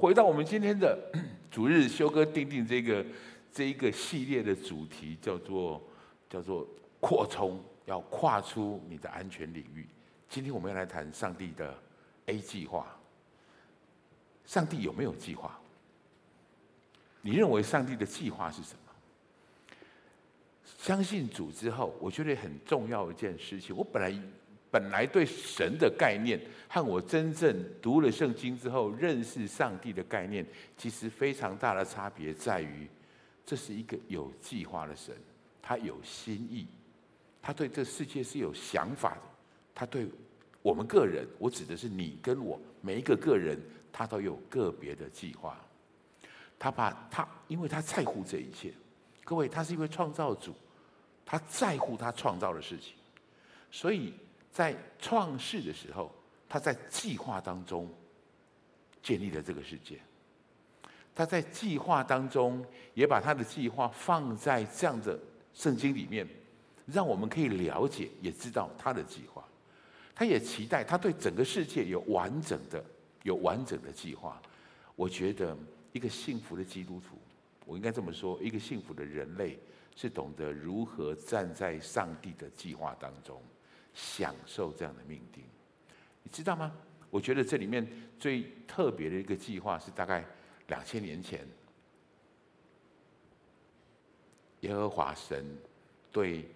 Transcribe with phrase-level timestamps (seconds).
[0.00, 0.98] 回到我们今天的
[1.52, 3.04] 主日修哥定定这个
[3.52, 5.82] 这一个系列的主题，叫做
[6.26, 6.66] 叫做
[7.00, 9.86] 扩充，要跨出你的安全领域。
[10.26, 11.76] 今天我们要来谈上帝的
[12.24, 12.86] A 计划。
[14.46, 15.60] 上帝有没有计划？
[17.20, 19.74] 你认为上帝的计划是什么？
[20.78, 23.76] 相信主之后，我觉得很重要一件事情。
[23.76, 24.10] 我本来
[24.70, 30.46] 本来对神的概念和我真正读了圣经之后认识上帝的概念，
[30.76, 32.88] 其实非常大的差别在于，
[33.44, 35.14] 这是一个有计划的神，
[35.60, 36.66] 他有心意，
[37.42, 39.22] 他对这世界是有想法的，
[39.74, 40.06] 他对
[40.62, 43.58] 我们个人，我指的是你跟我每一个个人，
[43.92, 45.58] 他都有个别的计划。
[46.58, 48.72] 他把他，因为他在乎这一切。
[49.24, 50.54] 各位，他是一位创造主。
[51.24, 52.94] 他在乎他创造的事情，
[53.70, 54.12] 所以
[54.50, 56.12] 在创世的时候，
[56.48, 57.88] 他在计划当中
[59.02, 59.98] 建立了这个世界。
[61.14, 62.64] 他在计划当中
[62.94, 65.18] 也把他的计划放在这样的
[65.54, 66.26] 圣经里面，
[66.86, 69.44] 让我们可以了解，也知道他的计划。
[70.14, 72.84] 他也期待他对整个世界有完整的、
[73.22, 74.40] 有完整的计划。
[74.96, 75.56] 我觉得
[75.92, 77.16] 一个幸福的基督徒，
[77.66, 79.58] 我应该这么说，一个幸福的人类。
[79.96, 83.42] 是懂得如何站在上帝的计划当中，
[83.94, 85.44] 享受这样的命定，
[86.22, 86.72] 你知道吗？
[87.10, 87.86] 我觉得这里面
[88.18, 90.24] 最特别的一个计划是大概
[90.68, 91.46] 两千年前，
[94.60, 95.44] 耶和华神
[96.12, 96.48] 对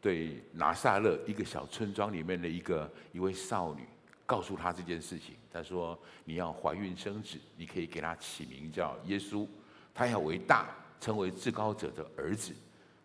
[0.00, 3.86] 对拿撒勒一个小村庄里面的一个一位少女，
[4.24, 5.36] 告诉她这件事情。
[5.52, 9.46] 他说：“你要怀孕生子，你可以给他起名叫耶稣，
[9.92, 12.54] 他要为大。”成为至高者的儿子，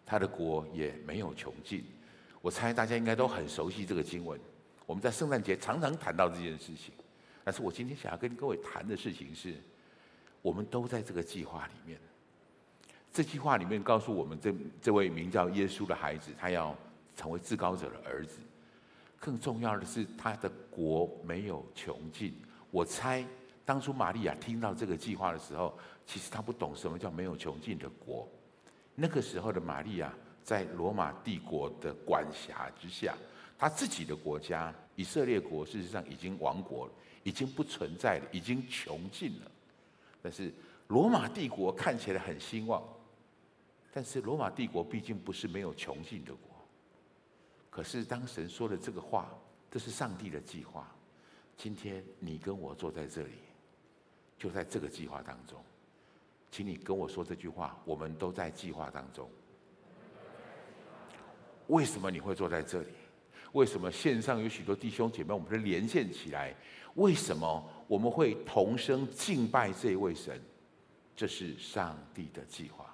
[0.06, 1.84] 他的国也没有穷尽。
[2.42, 4.40] 我猜大家应该都很熟悉这个经文。
[4.86, 6.94] 我们在圣诞节常常谈到这件事情。
[7.44, 9.56] 但是我今天想要跟各位谈的事情是，
[10.42, 12.00] 我们都在这个计划里面。
[13.12, 16.76] 这计划里面告诉我们这，这位名叫耶稣的孩子，他要
[17.16, 18.40] 成为至高者的儿子。
[19.20, 22.34] 更重要的是，他的国没有穷尽。
[22.72, 23.26] 我猜。
[23.66, 28.28] 当初玛利亚听到这个计划的时候，其实她不懂什么叫没有穷尽的国。
[28.96, 30.12] 那个时候的玛利亚
[30.50, 33.16] 在罗马帝国的管辖之下，
[33.56, 39.52] 他自己的国家以色列国事实上已经亡国了，已经不存在了，已经穷尽了。
[40.24, 40.52] 但是
[40.88, 42.82] 罗马帝国看起来很兴旺，
[43.94, 46.50] 但是罗马帝国毕竟不是没有穷尽的国。
[47.70, 49.30] 可是当神说的这个话，
[49.70, 50.92] 这是上帝的计划。
[51.56, 53.34] 今天你跟我坐在这里。
[54.40, 55.64] 就在这个计划当中，
[56.50, 57.80] 请你跟我说这句话。
[57.86, 59.30] 我们都在计划当中。
[61.70, 62.88] 为什么你会坐在这里？
[63.54, 66.54] 为什么线上有许多弟兄姐妹，我们都连线起来？
[66.94, 70.40] 为什么我们会同声敬拜这位神？
[71.16, 72.94] 这是上帝的计划，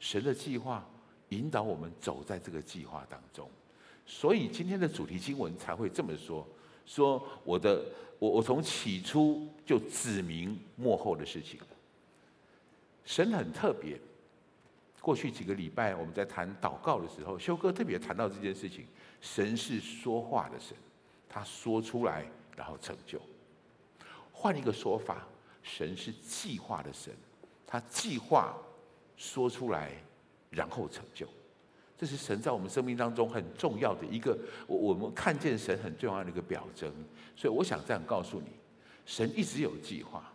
[0.00, 0.84] 神的计划
[1.28, 3.48] 引导我们走在这个计划当中。
[4.04, 6.46] 所以今天的主题经文才会这么说：
[6.84, 7.84] 说我的。
[8.20, 11.60] 我我从起初就指明幕后的事情。
[13.04, 13.96] 神很特别。
[15.08, 18.86] 过去几个礼拜我们在谈祷告的时候，修哥特别谈到这件事情。
[19.22, 20.76] 神是说话的神，
[21.26, 23.18] 他说出来然后成就。
[24.30, 25.26] 换一个说法，
[25.62, 27.10] 神是计划的神，
[27.66, 28.54] 他计划
[29.16, 29.92] 说出来
[30.50, 31.26] 然后成就。
[31.96, 36.92] 这是神在我们生命当中很重要的一个，我我们看见神很重要的一个表征。
[37.34, 38.48] 所以我想这样告诉你，
[39.06, 40.30] 神一直有计划，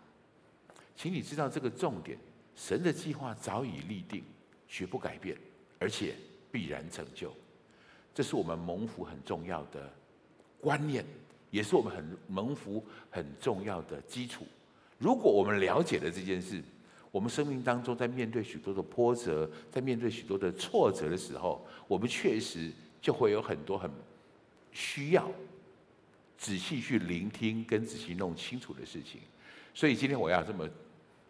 [0.96, 2.18] 请你知道这个重点：
[2.56, 4.24] 神的计划早已立定，
[4.68, 5.38] 绝不改变，
[5.80, 6.16] 而且
[6.52, 7.34] 必然成就。
[8.14, 9.92] 这是我们蒙福很重要的
[10.62, 11.04] 观念，
[11.50, 14.46] 也是我们很蒙福很重要的基础。
[15.00, 16.62] 如果我们了解了这件事，
[17.12, 23.92] 我们生命当中，在面对许多的波折，在面对许多的挫折的时候，我们确实就会有很多很
[24.72, 25.30] 需要
[26.38, 29.22] 仔细去聆听跟仔细弄清楚的事情。
[29.74, 30.68] 所以今天我要这么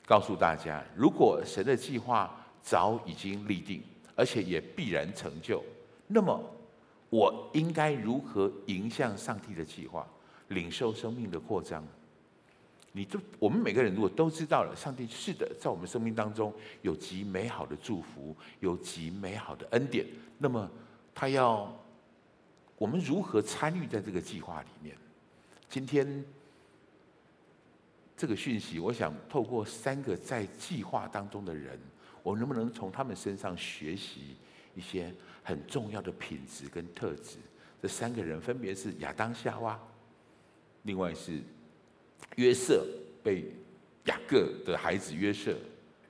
[0.05, 3.83] 告诉大家：如果神的计划早已经立定，
[4.15, 5.61] 而且也必然成就，
[6.07, 6.41] 那么
[7.09, 10.07] 我应该如何迎向上帝的计划，
[10.47, 11.85] 领受生命的扩张？
[12.93, 20.05] 你都，我们每个人如果都知道了，上帝是的，在我们生命当中有极美好的祝福，有极美好的恩典。
[20.37, 20.69] 那么，
[21.13, 21.75] 他要
[22.77, 24.95] 我们如何参与在这个计划里面？
[25.67, 26.23] 今天
[28.15, 31.79] 这个讯息，我想透过三个在计划当中的人，
[32.23, 34.35] 我能不能从他们身上学习
[34.73, 37.37] 一些很重要的品质跟特质？
[37.81, 39.79] 这三个人分别是亚当夏娃，
[40.81, 41.39] 另外是。
[42.37, 42.87] 约瑟
[43.21, 43.45] 被
[44.05, 45.55] 雅各的孩子约瑟，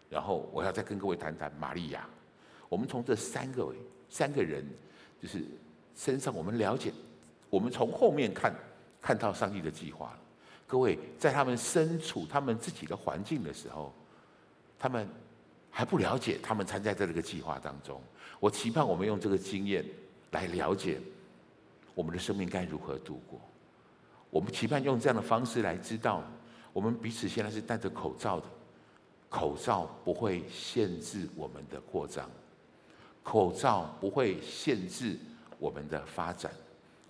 [0.09, 2.07] 然后我要再跟各位谈谈玛利亚。
[2.69, 3.75] 我们从这三个位
[4.07, 4.63] 三个人，
[5.21, 5.43] 就是
[5.95, 6.93] 身上，我们了解，
[7.49, 8.55] 我们从后面看，
[9.01, 10.17] 看到上帝的计划。
[10.65, 13.93] 各位在他们身处他们自己的环境的时候，
[14.79, 15.05] 他们
[15.75, 17.99] 还不了解，他们参加在这个计划当中。
[18.39, 19.83] 我期盼我们用这个经验
[20.29, 21.01] 来了解
[21.95, 23.41] 我们的生命该如何度过。
[24.29, 26.23] 我们期盼用这样的方式来知道，
[26.71, 28.45] 我们彼此现在是戴着口罩的，
[29.29, 32.29] 口罩不会限制我们的扩张，
[33.23, 35.17] 口罩不会限制
[35.57, 36.51] 我们的发展，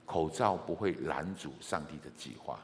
[0.05, 2.57] 口罩不会拦阻上帝的计划。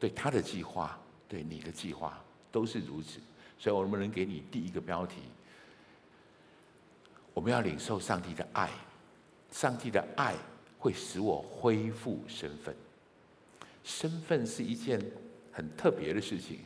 [0.00, 2.20] 对他的计划，对你的计划
[2.50, 3.20] 都是如此。
[3.62, 5.20] 所以，我能不能给你第一个标题？
[7.32, 8.68] 我们要领受上帝的爱，
[9.52, 10.34] 上帝的爱
[10.80, 12.74] 会使我恢复身份。
[13.84, 15.00] 身份是一件
[15.52, 16.58] 很特别的事情，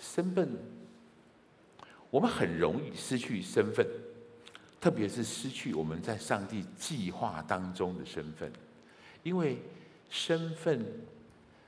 [0.00, 0.48] 身份，
[2.08, 3.86] 我们很容易失去身份，
[4.80, 8.50] 特别是失去我们在上帝计划当中的身份，
[9.22, 9.58] 因为
[10.08, 10.82] 身份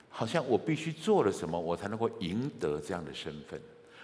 [0.09, 3.61] 好像我必须做了什么，我才能够赢得这样的身份，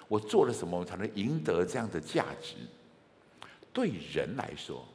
[0.09, 2.55] 我做了什么，才能赢得这样的价值。
[3.73, 4.87] 对人来说，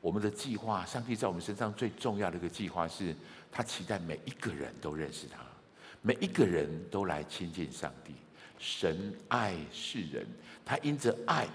[0.00, 3.14] 我们的计划，上帝在我们身上最重要的一个计划是，
[3.50, 5.40] 他期待每一个人都认识他，
[6.02, 8.12] 每一个人都来亲近上帝。
[8.58, 10.24] 神爱世人，
[10.64, 11.48] 他因着爱，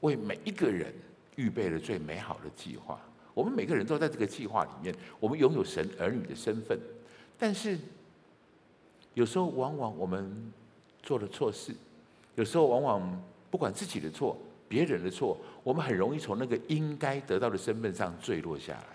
[0.00, 0.94] 为每一个人
[1.34, 3.00] 预备了最美好的计划。
[3.34, 6.78] 我们每个人都在这个计划里面，我们拥有神儿女的身份。
[7.36, 7.78] 但是，
[9.14, 10.52] 有时候往往我们
[11.02, 11.74] 做了错事，
[12.36, 14.38] 有时候往往不管自己的错。
[14.68, 18.86] 别人的错，我们很容易从那个应该得到的身份上坠落下来。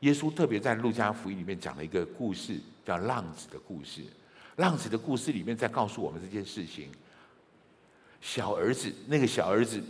[0.00, 4.02] 耶稣特别在路加福音里面讲了一个故事，叫浪子的故事。
[4.56, 6.90] 浪子的故事里面在告诉我们这件事情：
[8.20, 9.80] 小儿子，那个小儿子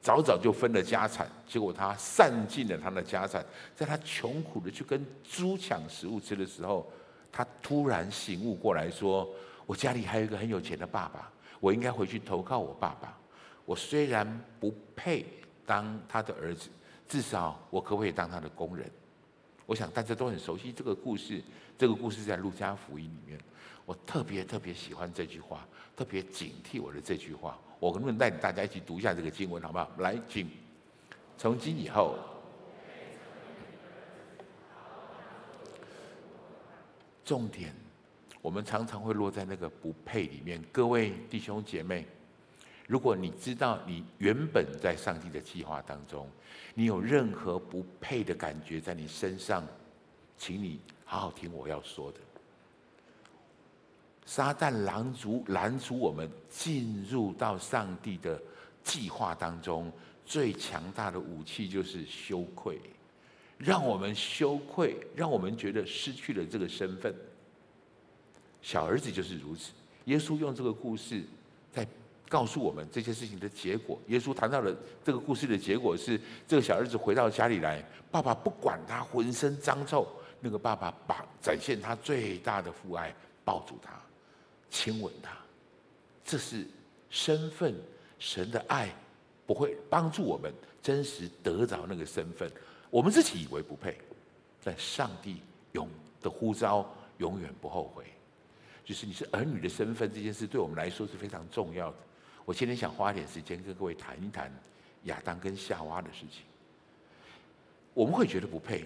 [0.00, 6.88] 早早就分了家产，结果他散尽了他的家产，在他穷苦的去跟猪抢食物吃的时候，
[7.32, 9.28] 他突然醒悟过来说
[9.66, 11.28] ：“我家里还有一个很有钱的爸爸，
[11.62, 13.16] 我应该回去投靠我爸爸。”
[13.64, 14.26] 我虽然
[14.58, 15.24] 不配
[15.64, 16.68] 当他的儿子，
[17.08, 18.90] 至少我可不可以当他的工人？
[19.66, 21.40] 我想大家都很熟悉这个故事。
[21.78, 23.40] 这个故事在路加福音里面，
[23.86, 25.66] 我特别特别喜欢这句话，
[25.96, 27.56] 特别警惕我的这句话。
[27.78, 29.90] 我能不能带领大家一起读一下这个经文，好不好？
[29.98, 30.50] 来，请。
[31.38, 32.16] 从今以后，
[37.24, 37.74] 重点，
[38.42, 40.62] 我们常常会落在那个不配里面。
[40.70, 42.04] 各位弟兄姐妹。
[42.88, 46.28] 如果你知道你原本在上帝的计划当中，
[46.74, 49.64] 你有任何不配的感觉在你身上，
[50.36, 52.18] 请你好好听我要说的。
[54.26, 58.38] 撒旦拦阻拦阻我们进入到上帝的
[58.82, 59.90] 计划当中，
[60.26, 62.78] 最强大的武器就是羞愧，
[63.56, 67.14] 让我们羞愧，让我们觉得失去了这个身份。
[68.62, 69.72] 小儿子就是如此。
[70.06, 71.22] 耶稣用这个故事
[71.70, 71.86] 在。
[72.28, 74.00] 告诉我们这些事情的结果。
[74.06, 74.74] 耶稣谈到了
[75.04, 76.18] 这个故事的结果是：
[76.48, 80.08] 这个小儿子回到家里来，爸爸不管他浑身脏臭，
[80.40, 83.14] 那个爸爸把展现他最大的父爱，
[83.44, 84.00] 抱住他，
[84.70, 85.36] 亲吻他。
[86.24, 86.66] 这是
[87.10, 87.74] 身份，
[88.18, 88.88] 神的爱
[89.44, 90.50] 不会帮助我们
[90.82, 92.50] 真实得着那个身份。
[92.88, 93.98] 我们自己以为不配，
[94.64, 95.42] 但上帝
[95.72, 95.86] 永
[96.22, 98.06] 的呼召永远不后悔。
[98.92, 101.96] 就是你是儿女的身份这件事，对我们来说是非常重要的。
[102.44, 104.52] 我今天想花点时间跟各位谈一谈
[105.04, 106.42] 亚当跟夏娃的事情。
[107.94, 108.84] 我们会觉得不配，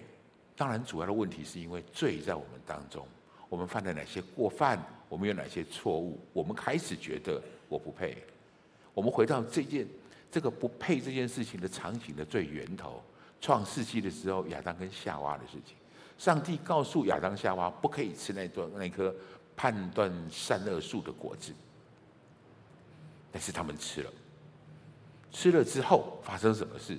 [0.55, 3.05] 当然主要的问题是因为罪在我们当中，
[3.49, 8.23] 我们犯了哪些过犯，我们有哪些错误，我们开始觉得我不配。
[8.93, 9.85] 我们回到这件
[10.31, 13.03] 这个不配这件事情的场景的最源头，
[13.41, 15.75] 创世纪的时候，亚当跟夏娃的事情。
[16.17, 19.13] 上帝告诉亚当夏娃不可以吃那段那棵
[19.57, 21.51] 判断善恶树的果子。
[23.29, 24.13] 但是他们吃了，
[25.31, 26.97] 吃了之后发生什么事？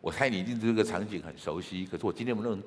[0.00, 1.86] 我猜你一定对这个场景很熟悉。
[1.86, 2.62] 可是我今天我们用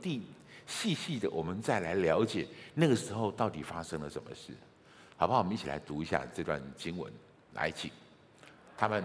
[0.67, 4.53] 细细的，我们再来了解那个时候到底发生了什么事，
[5.17, 5.39] 好不好？
[5.39, 7.11] 我们一起来读一下这段经文。
[7.53, 7.91] 来，请
[8.77, 9.03] 他们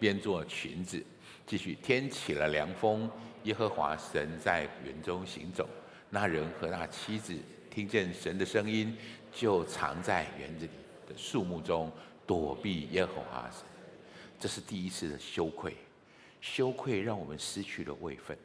[0.00, 1.02] 编做裙子，
[1.48, 3.10] 继续天起了凉风。
[3.44, 5.66] 耶和华神在园中行走，
[6.10, 7.34] 那人和那妻子
[7.70, 8.94] 听见神的声音，
[9.32, 10.72] 就藏在园子里
[11.08, 11.90] 的树木中
[12.26, 13.64] 躲避耶和华神。
[14.38, 15.74] 这是第一次的羞愧，
[16.42, 18.36] 羞愧让我们失去了位分。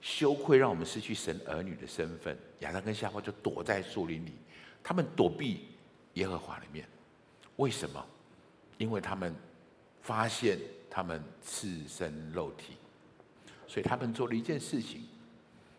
[0.00, 2.38] 羞愧让我们失去神儿女的身份。
[2.60, 4.32] 亚当跟夏娃就躲在树林里，
[4.82, 5.66] 他们躲避
[6.14, 6.88] 耶和华里面。
[7.56, 8.02] 为什么？
[8.78, 9.34] 因为他们
[10.00, 10.58] 发现
[10.96, 12.72] 他们赤身露体，
[13.68, 15.06] 所以他们做了一件事情。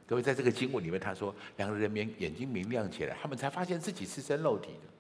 [0.06, 4.94] 各位，在这个经文里面，他说两个人明眼睛明亮起来，他们才发现自己赤身露体的，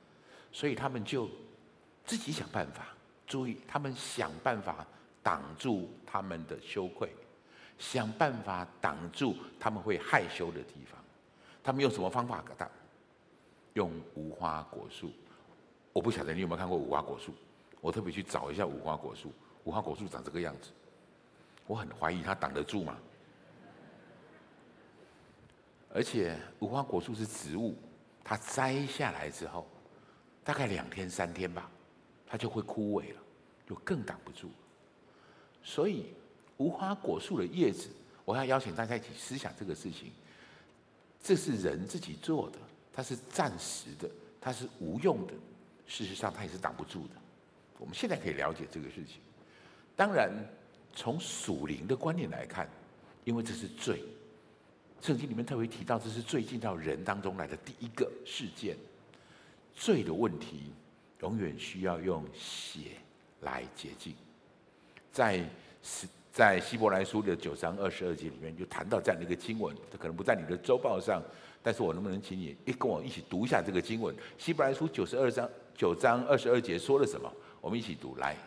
[0.51, 1.29] 所以他们就
[2.03, 2.87] 自己想办法。
[3.27, 4.83] 注意，他们想办法
[5.21, 7.13] 挡住他们的羞愧，
[7.77, 10.99] 想办法挡住他们会害羞的地方。
[11.63, 12.43] 他们用什么方法？
[12.57, 12.67] 他
[13.75, 15.11] 用无花果树。
[15.93, 17.31] 我不晓得你有没有看过无花果树，
[17.81, 19.31] 我特别去找一下无花果树。
[19.67, 20.69] 无花果树长这个样子，
[21.65, 22.97] 我很怀疑它挡得住吗？
[25.93, 27.75] 而且无花果树是植物，
[28.23, 29.67] 它摘下来之后，
[30.41, 31.69] 大概两天三天吧。
[32.25, 33.21] 它就会枯萎了，
[33.67, 34.49] 就更挡不住。
[35.61, 36.13] 所以
[36.55, 37.89] 无花果树的叶子，
[38.23, 40.13] 我要邀请大家一起思想这个事情。
[41.21, 42.57] 这是人自己做的，
[42.93, 44.09] 它是暂时的，
[44.39, 45.33] 它是无用的。
[45.85, 47.15] 事实上，它也是挡不住的。
[47.79, 49.21] 我们现在可以了解这个事情。
[49.97, 50.31] 当然，
[50.93, 52.69] 从属灵的观念来看，
[53.25, 54.01] 因为这是罪，
[55.01, 58.77] 圣经里面特别提到，这是罪进到人当中来的第一个事件，
[59.75, 60.71] 罪的问题。
[61.21, 62.91] 永远需要用血
[63.41, 64.13] 来洁净，
[65.11, 65.43] 在
[66.31, 71.19] 在希伯来书的九章二十二节里面就谈到这样的一个经文，这可能不在你的周报上，
[71.63, 74.15] 但是我能不能请你一跟我一起读一下这个经文？
[74.37, 77.33] 希伯来书九十二章九章二十二节说了什么？
[77.61, 78.37] 我们一起读来，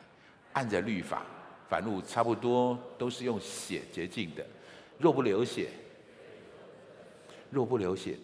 [0.53, 1.27] 按着律法，
[1.71, 4.45] 凡物差不多都是用血洁净的，
[4.99, 5.71] 若不流血，
[7.49, 8.19] 若不流血，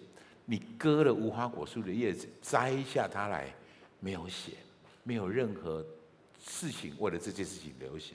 [0.45, 3.55] 你割了无花果树的叶子，摘下它来。
[3.99, 4.53] 没有血，
[5.05, 5.85] 没有任何
[6.39, 8.15] 事情为了这件事情流血，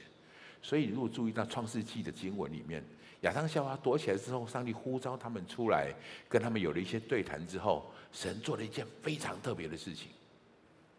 [0.62, 2.84] 所以如果注意到创世纪的经文里面，
[3.22, 5.94] 亚当夏娃躲起来之后，上帝呼召他们出来，
[6.30, 10.10] 跟他们有了一些对谈之后，神做了一件非常特别的事情。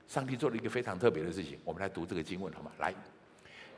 [0.09, 2.73] 上帝做了一个非常特别的事情，我们来读这个经文好吗？
[2.79, 2.93] 来，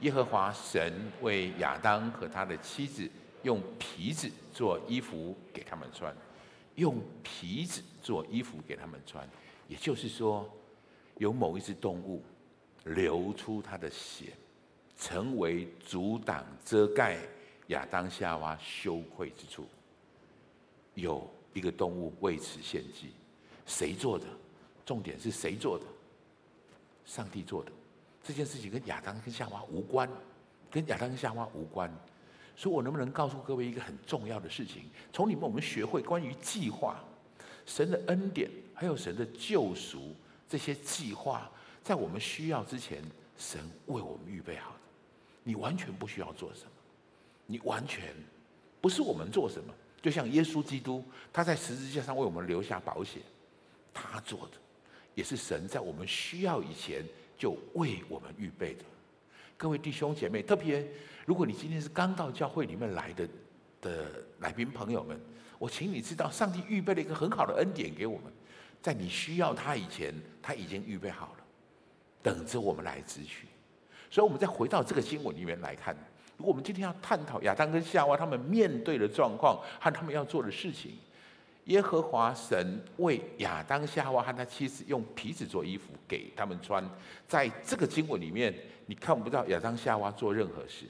[0.04, 3.10] 耶和华神为亚当和他的妻子
[3.42, 6.14] 用皮子做衣服给他们穿，
[6.76, 9.28] 用皮子做衣服给他们穿，
[9.68, 10.48] 也就是说。
[11.18, 12.20] 有某一只动物
[12.86, 14.32] 流出它的血，
[14.98, 17.16] 成为阻挡遮盖
[17.68, 19.64] 亚当夏娃羞愧之处。
[20.94, 23.12] 有一个动物为此献祭，
[23.64, 24.26] 谁做的？
[24.84, 25.84] 重点是谁做的？
[27.06, 27.70] 上帝做的。
[28.24, 30.08] 这件事情跟亚当跟夏娃无关，
[30.70, 31.92] 跟亚当跟夏娃无关。
[32.56, 34.84] 所以我能不能告诉各位一个很重要的事情？
[35.12, 37.04] 从里面我们学会关于计划、
[37.66, 40.14] 神的恩典，还有神的救赎。
[40.48, 41.50] 这些计划
[41.82, 43.02] 在我们需要之前，
[43.36, 44.78] 神为我们预备好的，
[45.42, 46.70] 你完全不需要做什么，
[47.46, 48.14] 你完全
[48.80, 49.74] 不是我们做什么。
[50.00, 51.02] 就像耶稣基督，
[51.32, 53.20] 他在十字架上为我们留下保险，
[53.92, 54.52] 他做的
[55.14, 57.02] 也是神在我们需要以前
[57.36, 58.84] 就为我们预备的。
[59.56, 60.86] 各位弟兄姐妹，特别
[61.24, 63.28] 如果你今天是刚到教会里面来的
[63.80, 64.10] 的
[64.40, 65.18] 来宾朋友们，
[65.58, 68.32] 我请你知道，上帝预备了一个很好的恩典给我们。
[68.82, 70.12] 在你需要他以前，
[70.42, 71.44] 他已经预备好了，
[72.22, 73.46] 等着我们来支取。
[74.10, 75.96] 所以，我们再回到这个经文里面来看，
[76.36, 80.98] 如果我们今天要探讨亚当跟夏娃他们面对的状况和他们要做的事情，
[81.64, 86.88] 耶和华神为亚当、夏娃和他妻子用皮子做衣服给他们穿。
[87.26, 88.54] 在这个经文里面，
[88.84, 90.84] 你看不到亚当、夏娃做任何事，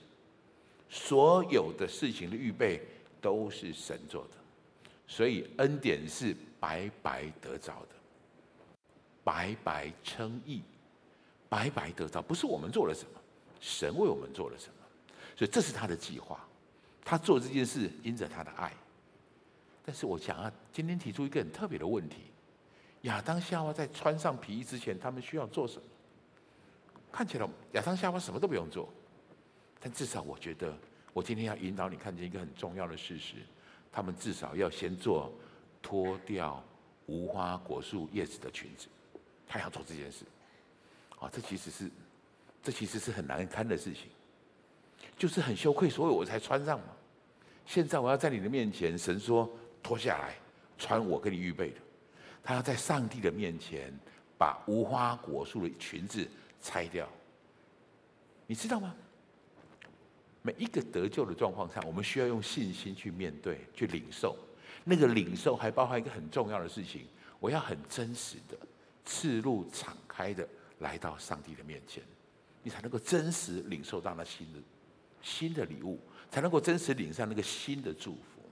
[0.88, 2.82] 所有的事情的预备
[3.20, 4.30] 都是神做的。
[5.06, 7.94] 所以恩典是白白得着的，
[9.22, 10.62] 白白称义，
[11.48, 13.20] 白白得着，不是我们做了什么，
[13.60, 14.74] 神为我们做了什么，
[15.36, 16.44] 所以这是他的计划，
[17.04, 18.72] 他做这件事因着他的爱。
[19.84, 22.22] 但是我想啊，今天提出一个很特别的问题：
[23.02, 25.82] 亚当夏娃在穿上皮衣之前，他们需要做什么？
[27.12, 28.88] 看起来亚当夏娃什么都不用做，
[29.78, 30.74] 但至少我觉得，
[31.12, 33.36] 我今天要引导你看见一个很重要的事实。
[33.92, 35.32] 他们至少要先做
[35.80, 36.60] 脱掉
[37.06, 38.88] 无花果树叶子的裙子，
[39.46, 40.24] 他要做这件事。
[41.20, 41.90] 啊，这其实是，
[42.60, 44.08] 这其实是很难堪的事情，
[45.16, 46.86] 就是很羞愧，所以我才穿上嘛。
[47.64, 49.48] 现在我要在你的面前，神说
[49.84, 50.34] 脱下来，
[50.78, 51.76] 穿我给你预备的。
[52.42, 53.92] 他要在上帝的面前
[54.36, 56.26] 把无花果树的裙子
[56.60, 57.08] 拆掉，
[58.46, 58.94] 你知道吗？
[60.42, 64.36] 每一个得救的状况下，我们需要用信心去面对、去领受。
[64.84, 67.06] 那个领受还包含一个很重要的事情：
[67.40, 68.58] 我要很真实的、
[69.06, 70.46] 赤露敞开的
[70.80, 72.02] 来到上帝的面前，
[72.62, 74.58] 你才能够真实领受到那新的
[75.22, 75.98] 新的礼物，
[76.30, 78.43] 才能够真实领上那个新的祝福。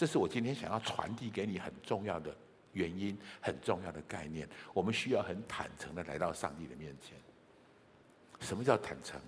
[0.00, 2.34] 这是我今天想要传递给你很重要的
[2.72, 4.48] 原因，很重要的概念。
[4.72, 7.18] 我们需要很坦诚的来到上帝的面前。
[8.40, 9.20] 什么叫坦诚？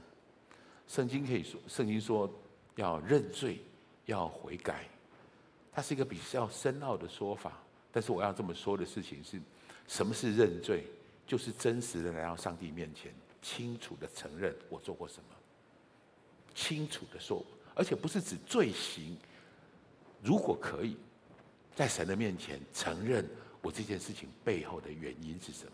[0.89, 2.27] 圣经可以说，圣经说
[2.77, 3.61] 要认罪，
[4.07, 4.89] 要悔改，
[5.71, 7.63] 它是一个比较深奥的说法。
[7.93, 9.39] 但是我要这么说的事情是，
[9.87, 10.87] 什么是认罪？
[11.27, 13.13] 就是真实的来到上帝面前，
[13.43, 15.37] 清楚的承认我做过什么，
[16.55, 19.19] 清楚的说，而且不是指罪行。
[20.23, 20.97] 如果可以，
[21.75, 23.29] 在神的面前承认
[23.61, 25.73] 我这件事情背后的原因是什么？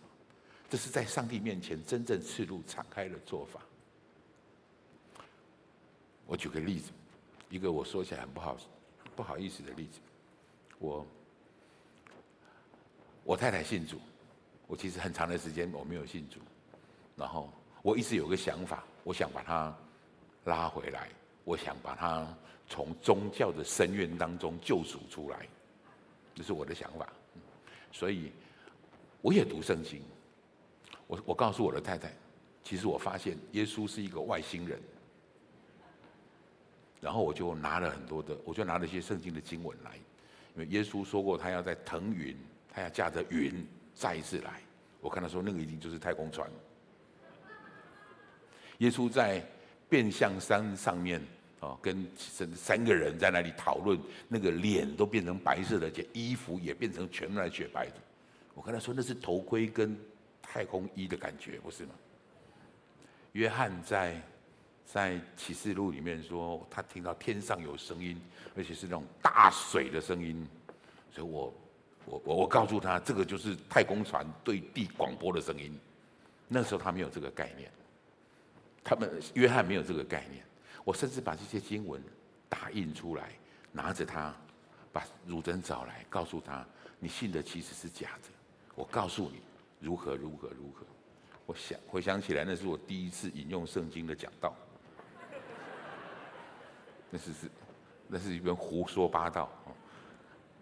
[0.68, 3.60] 这是在上帝面前真正赤露敞开的做法。
[6.26, 6.90] 我举个例子，
[7.48, 8.56] 一个我说起来很不好
[9.14, 10.00] 不好意思的例子，
[10.78, 11.06] 我。
[13.24, 14.00] 我太太信主，
[14.66, 16.40] 我其实很长的时间我没有信主，
[17.14, 17.52] 然后
[17.82, 19.76] 我一直有个想法，我想把她
[20.44, 21.10] 拉回来，
[21.44, 22.26] 我想把她
[22.68, 25.48] 从宗教的深渊当中救赎出来，
[26.34, 27.08] 这是我的想法。
[27.90, 28.30] 所以
[29.20, 30.02] 我也读圣经，
[31.06, 32.12] 我我告诉我的太太，
[32.62, 34.78] 其实我发现耶稣是一个外星人，
[37.00, 39.96] 然后我就拿了很多的，我就拿了一些圣经的经文来，
[40.54, 42.36] 因为耶稣说过他要在腾云。
[42.70, 44.60] 他要驾着云再一次来，
[45.00, 46.48] 我看他说那个一定就是太空船。
[48.76, 49.44] 耶稣在
[49.88, 51.20] 变相山上面
[51.60, 53.98] 哦，跟三三个人在那里讨论，
[54.28, 57.94] 那个脸都变成白色的，且衣服也变成全部雪白的。
[58.54, 59.96] 我跟他说那是头盔跟
[60.40, 61.90] 太空衣的感觉，不是吗？
[63.32, 64.22] 约翰在
[64.84, 68.20] 在启示录里面说，他听到天上有声音，
[68.56, 70.46] 而且是那种大水的声音，
[71.10, 71.54] 所以我。
[72.10, 75.78] 我我我告诉他，这个就是太空船对地广播的声音。
[76.46, 77.70] 那时候他没有这个概念，
[78.82, 80.42] 他们约翰没有这个概念。
[80.88, 82.02] 我甚至把这些经文
[82.48, 83.34] 打印出来，
[83.70, 84.34] 拿着它，
[84.90, 86.66] 把汝真找来，告诉他，
[86.98, 88.28] 你信的其实是假的。
[88.74, 89.42] 我告诉你
[89.80, 90.86] 如何如何如何。
[91.44, 94.56] 我想回想起来，那是我第一次引用圣经的讲道。
[97.10, 97.50] 那是是，
[98.06, 99.50] 那是一边胡说八道。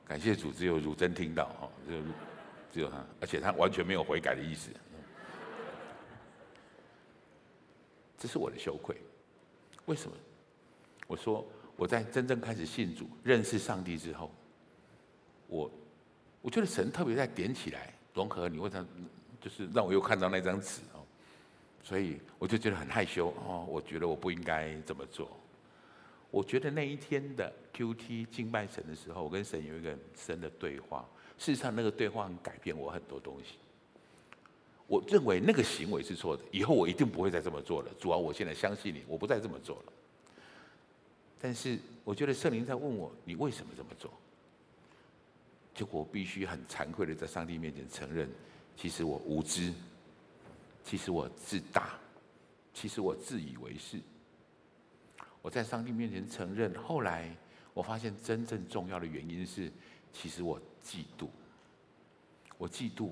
[0.04, 2.02] 感谢主，只有汝真听到哈，只有
[2.72, 4.72] 只有他，而且他完全没有悔改的意思。
[8.18, 9.00] 这是我的羞愧。
[9.86, 10.16] 为什么？
[11.06, 11.46] 我说
[11.76, 14.30] 我在真正开始信主、认识上帝之后，
[15.46, 15.70] 我
[16.42, 18.88] 我觉得神特别在点起来融合你，为什么？
[19.40, 21.06] 就是让我又看到那张纸哦，
[21.82, 25.30] 所以我就觉得很害羞哦，我觉得我不应该这么做。
[26.32, 31.08] 我觉得那一天的 QT 敬拜神的时候，我跟神有一个很深的对话。
[31.38, 33.54] 事实上，那个对话很改变我很多东西。
[34.86, 37.90] 我认为那个行为是错的，以后我一定不会再这么做了。
[37.98, 39.92] 主要我现在相信你，我不再这么做了。
[41.40, 44.10] 但是，我觉得圣灵在问我：你为什么这么做？
[45.74, 48.28] 结果我必须很惭愧的在上帝面前承认：
[48.76, 49.72] 其实我无知，
[50.84, 51.98] 其实我自大，
[52.72, 54.00] 其实我自以为是。
[55.42, 57.36] 我在上帝面前承认，后来
[57.74, 59.70] 我发现真正重要的原因是，
[60.12, 61.28] 其实我嫉妒，
[62.56, 63.10] 我嫉妒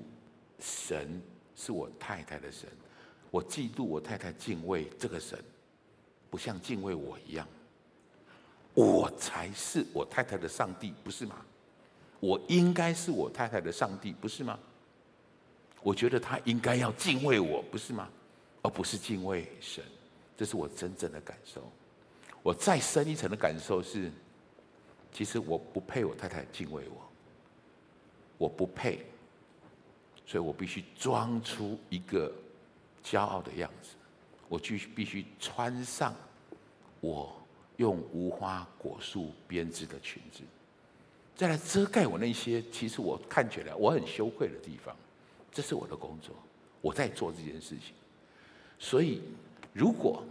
[0.59, 1.21] 神
[1.55, 2.69] 是我太太的神，
[3.31, 5.37] 我嫉妒我太太敬畏这个神，
[6.29, 7.47] 不像敬畏我一样，
[8.73, 11.45] 我才是我太太的上帝，不是吗？
[12.19, 14.59] 我应该是我太太的上帝，不是吗？
[15.81, 18.09] 我觉得她应该要敬畏我，不是吗？
[18.61, 19.83] 而不是敬畏神，
[20.35, 21.61] 这是我真正的感受。
[22.41, 24.11] 我再深一层的感受是，
[25.11, 27.09] 其实我不配我太太敬畏我，
[28.37, 29.05] 我不配，
[30.25, 32.31] 所以我必须装出一个
[33.03, 33.89] 骄傲的样子，
[34.49, 36.15] 我就必须穿上
[37.01, 37.35] 我
[37.77, 40.41] 用无花果树编织的裙子，
[41.35, 44.95] 再来遮盖我那些其实我看起来我很羞愧的地方，
[45.51, 46.35] 这是我的工作，
[46.81, 47.93] 我在做这件事情，
[48.79, 49.21] 所以
[49.73, 50.23] 如果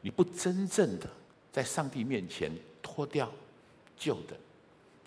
[0.00, 1.08] 你不真正的。
[1.50, 3.28] 在上帝面前脱掉
[3.96, 4.36] 旧的、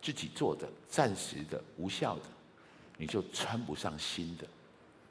[0.02, 2.24] 自己做的、暂时的、无效的，
[2.98, 4.48] 你就穿不上新的。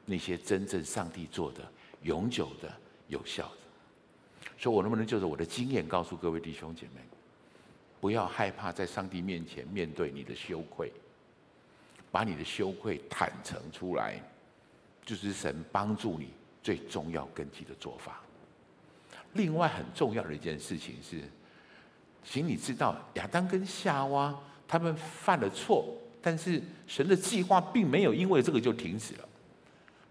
[0.07, 1.61] 那些真正上帝做的、
[2.03, 2.73] 永久的、
[3.07, 4.51] 有效的。
[4.59, 7.01] 所以，我能不能就着我的经验告诉各位弟兄姐妹，
[8.01, 10.93] 不要害怕在上帝面前面对你的羞愧，
[12.11, 14.21] 把你的羞愧坦诚出来，
[15.05, 18.21] 就是神帮助你最重要根基的做法。
[19.35, 21.23] 另外很重要的一件事情是，
[22.25, 29.29] 请你知道，亚当跟夏娃他们犯了错，但是神的计划并没有因为这个就停止了。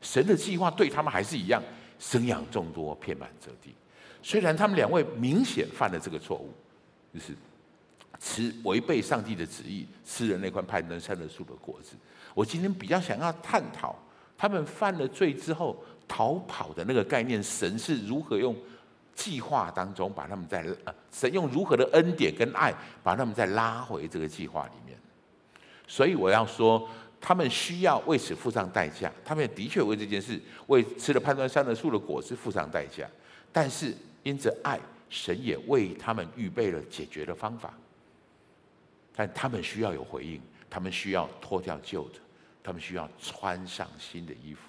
[0.02, 1.62] 神的计划对他们还是一样，
[2.00, 3.74] 生养众多，遍满这地。
[4.22, 6.54] 虽然他们两位明显犯了这个错误，
[7.14, 7.34] 就是
[8.20, 11.96] 吃违背上帝的旨意，吃了那块判断善恶树的果子。
[12.34, 13.98] 我今天比较想要探讨
[14.38, 18.56] 他们犯了罪之后逃跑的那个概念，神是如何用
[19.16, 24.98] 计划当中把他们再呃，神用如何的恩典跟爱把他们再拉回这个计划里面。
[25.90, 26.88] 所以我要说，
[27.20, 29.12] 他们需要为此付上代价。
[29.26, 33.10] 他们的确为这件事，为吃了判断山的树的果子付上代价。
[33.52, 37.74] 但是因着爱，神也为他们预备了解决的方法。
[39.16, 42.20] 但他们需要有回应，他们需要脱掉旧的，
[42.62, 44.62] 他们需要穿上新的衣服，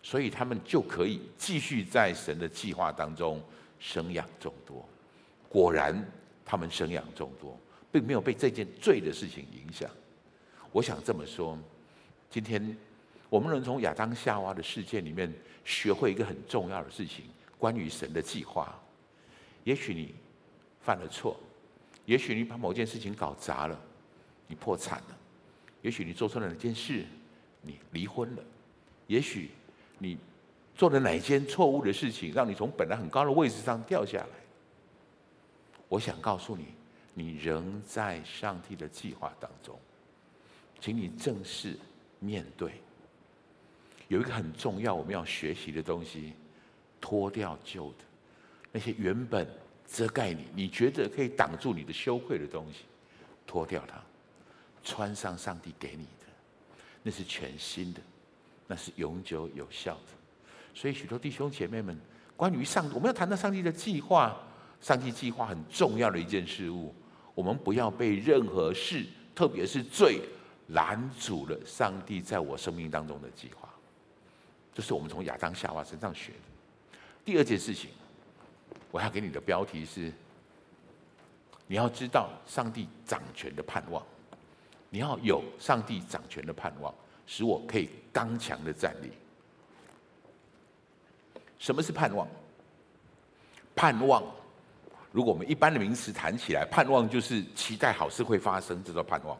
[0.00, 3.42] 所以他们就可以继续在神的计划当中
[3.80, 4.88] 生养众多。
[5.48, 6.08] 果然，
[6.44, 7.58] 他们生养众多，
[7.90, 9.90] 并没有被这件罪的事情影响。
[10.76, 11.58] 我想这么说，
[12.28, 12.76] 今天
[13.30, 15.32] 我们能从亚当夏娃的事件里面
[15.64, 17.24] 学会一个很重要的事情，
[17.58, 18.78] 关于神的计划。
[19.64, 20.14] 也许你
[20.82, 21.40] 犯了错，
[22.04, 23.80] 也许你把某件事情搞砸了，
[24.46, 25.16] 你破产了；
[25.80, 27.06] 也许你做错了哪件事，
[27.62, 28.42] 你离婚了；
[29.06, 29.52] 也许
[29.96, 30.18] 你
[30.74, 34.28] 做了哪一件错误的事情，让你从本来很高的位置上掉下来。
[35.88, 36.66] 我想告诉你，
[37.14, 39.80] 你仍在上帝的计划当中。
[40.80, 41.76] 请你正视
[42.20, 42.72] 面对，
[44.08, 46.32] 有一个很重要我们要学习的东西，
[47.00, 48.04] 脱掉旧的，
[48.72, 49.46] 那些原本
[49.86, 52.80] 遮盖你、你觉得可以挡住你的羞愧的东西，
[53.46, 54.00] 脱掉它，
[54.84, 56.26] 穿上上帝给你的，
[57.02, 58.00] 那是全新的，
[58.66, 60.12] 那是永久有效的。
[60.74, 61.98] 所以许多弟兄姐妹们，
[62.36, 64.36] 关于上，我们要谈到上帝的计划，
[64.80, 66.94] 上帝计划很重要的一件事物，
[67.34, 70.20] 我们不要被任何事，特别是罪。
[70.68, 73.68] 拦阻了上帝在我生命当中的计划，
[74.74, 76.98] 这是我们从亚当夏娃身上学的。
[77.24, 77.90] 第二件事情，
[78.90, 80.12] 我要给你的标题是：
[81.66, 84.04] 你要知道上帝掌权的盼望，
[84.90, 86.92] 你要有上帝掌权的盼望，
[87.26, 89.12] 使我可以刚强的站立。
[91.58, 92.28] 什么是盼望？
[93.74, 94.22] 盼望，
[95.10, 99.38] 如果我们一般的名词谈起来，盼望就是期待好事会发生，这叫盼望。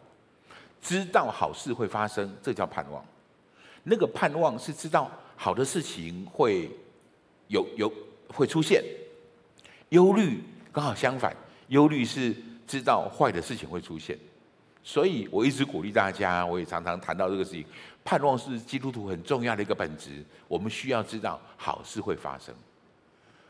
[0.83, 3.05] 知道好事会发生，这叫盼望。
[3.83, 6.71] 那个盼望是知道好的事情会
[7.49, 7.93] 有有
[8.29, 8.83] 会出现。
[9.91, 11.35] 忧虑刚好相反，
[11.69, 12.35] 忧虑是
[12.67, 14.19] 知道坏的事情会出现。
[14.83, 17.65] 所以我一直鼓励大家，我也常常谈到这个事情。
[18.05, 22.55] 盼望是基督徒很重要的一个本质，我们需要知道好事会发生。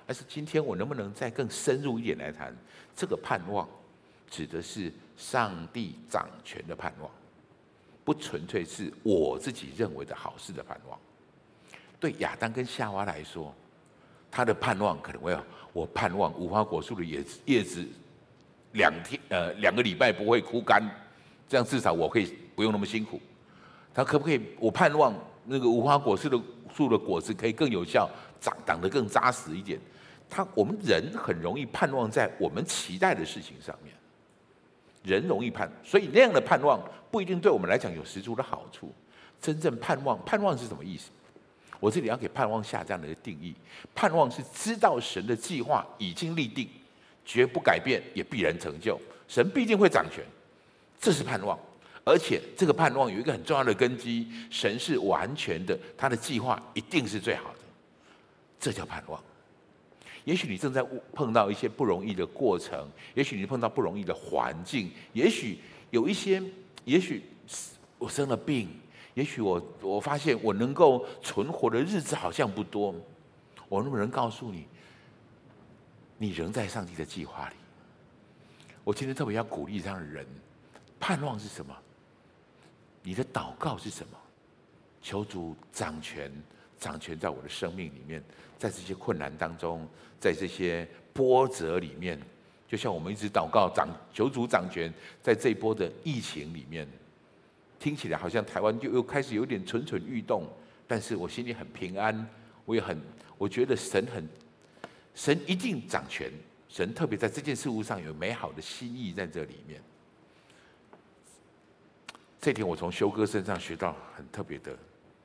[0.07, 2.57] 但是今天我能不能再更深入一点来谈
[2.95, 3.69] 这个盼望，
[4.31, 7.11] 指的是上帝掌权的盼望。
[8.05, 10.97] 不纯粹是我自己认为的好事的盼望。
[11.99, 13.53] 对亚当跟夏娃来说，
[14.31, 17.85] 他的盼望可能会有：我盼望无花果树的叶子叶子
[18.75, 20.81] 两天呃两个礼拜不会枯干，
[21.49, 23.21] 这样至少我可以不用那么辛苦。
[23.93, 24.41] 他可不可以？
[24.61, 25.13] 我盼望
[25.45, 26.41] 那个无花果树的
[26.73, 28.09] 树的果子可以更有效，
[28.41, 29.81] 长长得更扎实一点。
[30.29, 33.96] 他我们人很容易盼望在我们期待的事情上面。
[35.07, 38.93] 人容易盼，所以那样的盼望不一定对我们来讲有十足的好处。
[39.41, 41.11] 真正盼望，盼望是什么意思？
[41.79, 43.55] 我这里要给盼望下这样的一个定义：
[43.95, 46.69] 盼望是知道神的计划已经立定，
[47.25, 49.01] 绝不改变，也必然成就。
[49.29, 50.25] 神必定会掌权，
[50.99, 51.57] 这是盼望。
[52.03, 57.59] 而且这个盼望有一个很重要的根基：神是完全的，他的计划一定是最好的。
[58.59, 59.23] 这叫盼望。
[60.27, 60.83] 也许你正在
[61.15, 65.61] 碰到一些不容易的过程，也许你碰到不容易的环境，也许
[65.91, 66.43] 有一些，
[66.85, 67.23] 也许
[67.97, 68.69] 我生了病，
[69.15, 72.93] 也许我我发现我能够存活的日子好像不多。
[73.69, 74.67] 我能不能告诉你，
[76.19, 77.55] 你仍在上帝的计划里？
[78.83, 80.27] 我今天特别要鼓励这样的人，
[80.99, 81.73] 盼望是什么？
[83.01, 84.19] 你的祷告是什么？
[85.01, 86.33] 求主掌权。
[86.79, 88.23] 掌权在我的生命里面，
[88.59, 89.87] 在这些困难当中，
[90.19, 92.21] 在这些波折里面，
[92.67, 94.93] 就像我们一直祷告掌求主掌权，
[95.23, 96.89] 在这一波的疫情里面，
[97.79, 100.49] 听起来好像台湾就又开始有点蠢蠢欲动，
[100.87, 102.27] 但是我心里很平安，
[102.65, 103.01] 我也很
[103.39, 104.27] 我觉得神很
[105.15, 106.31] 神一定掌权，
[106.69, 109.81] 神特别在这件事物上有美好的心意在这里面。
[112.41, 114.77] 这天我从修哥身上学到很特别的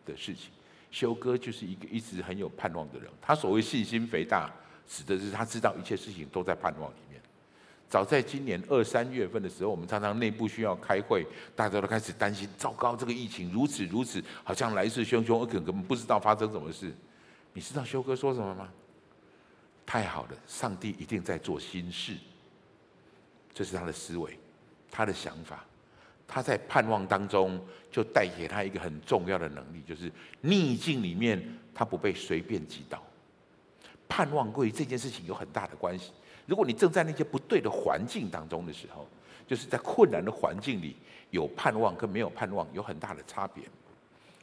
[0.05, 0.51] 的事情。
[0.91, 3.09] 修哥就是一个一直很有盼望的人。
[3.19, 4.51] 他所谓信心肥大，
[4.87, 7.19] 指的是他知道一切事情都在盼望里面。
[7.89, 11.25] 早在今年二三月份的时候，我们常常内部需要开会，
[11.55, 16.93] 大家都开始担心：糟糕，这个疫情如此如此，好像来势汹汹，而根本不知道发生什么事。
[17.53, 18.69] 你知道修哥说什么吗？
[19.85, 22.15] 太好了，上帝一定在做新事。
[23.53, 24.37] 这是他的思维。
[24.93, 25.65] 他的想法，
[26.33, 27.59] 他在盼望当中
[27.91, 31.43] 就带给他一个很重要的能力，就是逆境里面
[31.75, 33.03] 他不被随便击倒。
[34.07, 36.13] 盼望归于这件事情有很大的关系。
[36.45, 39.05] 如果你正在那些不对的环境当中的时候，
[39.45, 40.95] 就是在困难的环境里，
[41.31, 43.65] 有盼望跟没有盼望有很大的差别。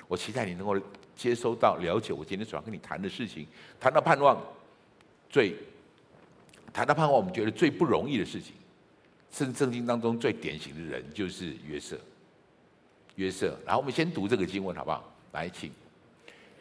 [0.07, 0.79] 我期待你能够
[1.17, 3.47] 接收到、了解我今天所要跟你谈的事情。
[3.81, 4.39] 谈到盼望，
[5.31, 5.55] 最
[6.71, 8.53] 谈到盼望，我们觉得最不容易的事情，
[9.39, 11.97] 正圣经当中最典型的人就是约瑟。
[13.15, 15.13] 约瑟，然后我们先读这个经文好不好？
[15.33, 15.71] 来，请。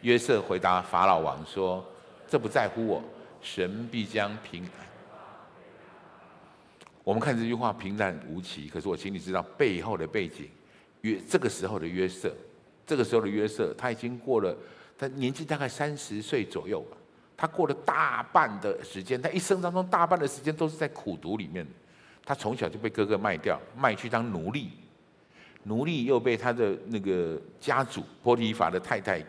[0.02, 1.84] 约瑟回答法老王说
[2.30, 3.04] ：“这不在乎我，
[3.42, 4.72] 神必将平安。”
[7.04, 10.48] 我们看这句话平淡无奇，可是我请你知道背后的背景。
[11.02, 12.32] 约这个时候的约瑟，
[12.86, 14.56] 这个时候的约瑟，他已经过了，
[14.98, 16.98] 他年纪大概三十岁左右吧。
[17.36, 21.66] 他过了大半的时间，他一生当中大半的时间都是在苦读里面。
[22.28, 24.70] 他从小就被哥哥卖掉，卖去当奴隶，
[25.64, 29.24] 奴隶又被他的那个家主波提法的太太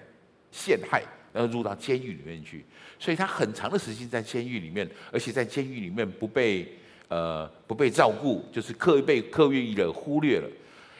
[0.50, 2.64] 陷害，然后入到监狱里面去。
[2.98, 6.70] 所以他很长的时间在监狱里面，而且在监狱里面不被。
[7.10, 10.50] 呃，不被照顾，就是刻意被刻意的忽略了。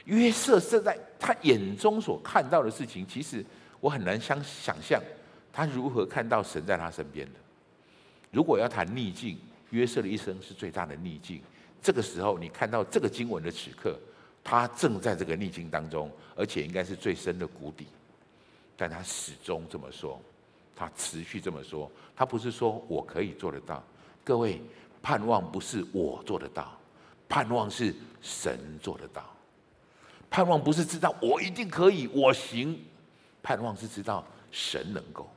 [0.06, 3.44] 约瑟是在他眼中所看到的事情，其实
[3.78, 4.98] 我很难想想象
[5.52, 7.34] 他如何看到神在他身边的。
[8.30, 9.37] 如果要谈逆境，
[9.68, 11.42] 约瑟的一生是最大的逆境。
[11.82, 13.98] 这个时候，你看到这个经文的此刻，
[14.42, 17.86] 他正在这个逆境当中，而且应该是最深的谷底。
[18.76, 20.20] 但他始终这么说，
[20.76, 23.82] 他持续这么说，他不是说我可以做得到，
[24.24, 24.60] 各位。
[25.00, 26.76] 盼望不是我做得到，
[27.28, 29.24] 盼望是神做得到。
[30.28, 32.84] 盼望不是知道我一定可以，我行。
[33.40, 35.30] 盼望是知道神能够，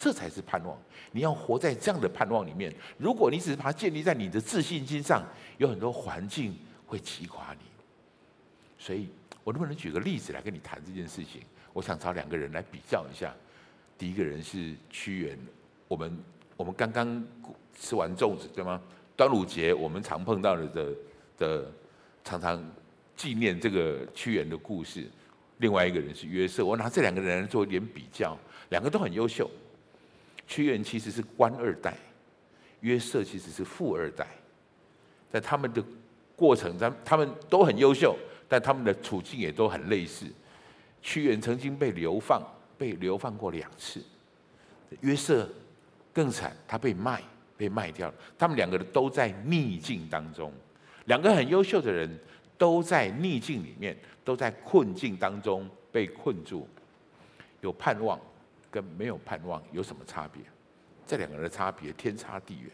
[0.00, 0.76] 这才是盼望。
[1.12, 2.74] 你要活在这样的盼望里面。
[2.96, 5.22] 如果你只是把它建立在你的自信心上，
[5.58, 7.60] 有很多环境会击垮你。
[8.78, 9.10] 所以，
[9.44, 11.42] 我能不能举个例子来跟你谈这件事情？
[11.74, 13.34] 我想找两个人来比较一下。
[13.98, 15.38] 第一个人是屈原，
[15.86, 16.18] 我们
[16.56, 17.22] 我们刚刚
[17.78, 18.80] 吃完粽子，对吗？
[19.14, 20.94] 端午节我们常碰到的的
[21.36, 21.72] 的，
[22.24, 22.64] 常常
[23.14, 25.06] 纪念这个屈原的故事。
[25.58, 28.34] 另外一个人是约瑟，我拿这两个人来做一点比较，
[28.70, 29.50] 两个都很优秀。
[30.50, 31.96] 屈原其实是官二代，
[32.80, 34.26] 约瑟其实是富二代。
[35.30, 35.80] 在他们的
[36.34, 38.16] 过程，他他们都很优秀，
[38.48, 40.26] 但他们的处境也都很类似。
[41.00, 42.42] 屈原曾经被流放，
[42.76, 44.02] 被流放过两次。
[45.02, 45.48] 约瑟
[46.12, 47.22] 更惨，他被卖。
[47.56, 50.50] 被卖掉，他们两个人都在逆境当中，
[51.04, 52.08] 两个很优秀的人
[52.56, 56.66] 都在逆境里面，都在困境当中被困住。
[57.60, 58.18] 有盼望
[58.70, 60.42] 跟没有盼望有什么差别？
[61.06, 62.70] 这两个人的差别天差地远。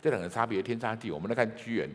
[0.00, 1.14] 这两个人差别天差地远。
[1.14, 1.90] 我们来看屈原，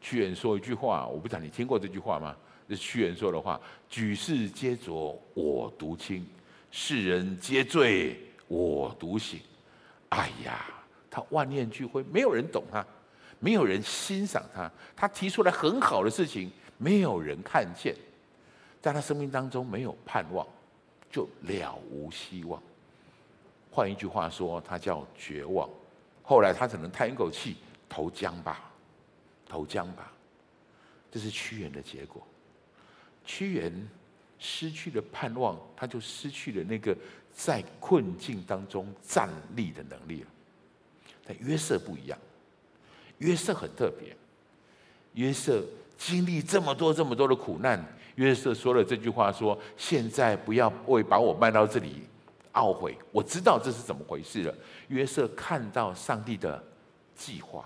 [0.00, 2.36] 屈原说一句话，我不知道你听过这句话吗？
[2.68, 6.24] 这屈原说的话：“举世皆浊我独清，
[6.70, 8.16] 世人皆醉
[8.46, 9.40] 我独醒。”
[10.10, 10.66] 哎呀，
[11.10, 12.86] 他万念俱灰，没有人懂他，
[13.40, 14.70] 没有人欣赏他。
[14.94, 17.92] 他提出来很好的事情，没有人看见，
[18.80, 20.46] 在他生命当中没有盼望，
[21.10, 22.62] 就了无希望。
[23.70, 25.68] 换一句话说，他叫绝望。
[26.22, 27.56] 后来他只能叹一口气，
[27.88, 28.70] 投江吧，
[29.48, 30.12] 投江吧。
[31.10, 32.26] 这是屈原的结果。
[33.24, 33.88] 屈原
[34.38, 36.96] 失去了盼望，他就失去了那个。
[37.32, 40.26] 在困境当中站立的能力了，
[41.24, 42.18] 但约瑟不一样，
[43.18, 44.14] 约瑟很特别。
[45.14, 45.64] 约瑟
[45.96, 47.82] 经历这么多这么多的苦难，
[48.16, 52.02] 约瑟说了这句话：说现在不要为把我卖到这里
[52.52, 54.54] 懊悔，我知道这是怎么回事了。
[54.88, 56.62] 约瑟看到上帝的
[57.14, 57.64] 计划，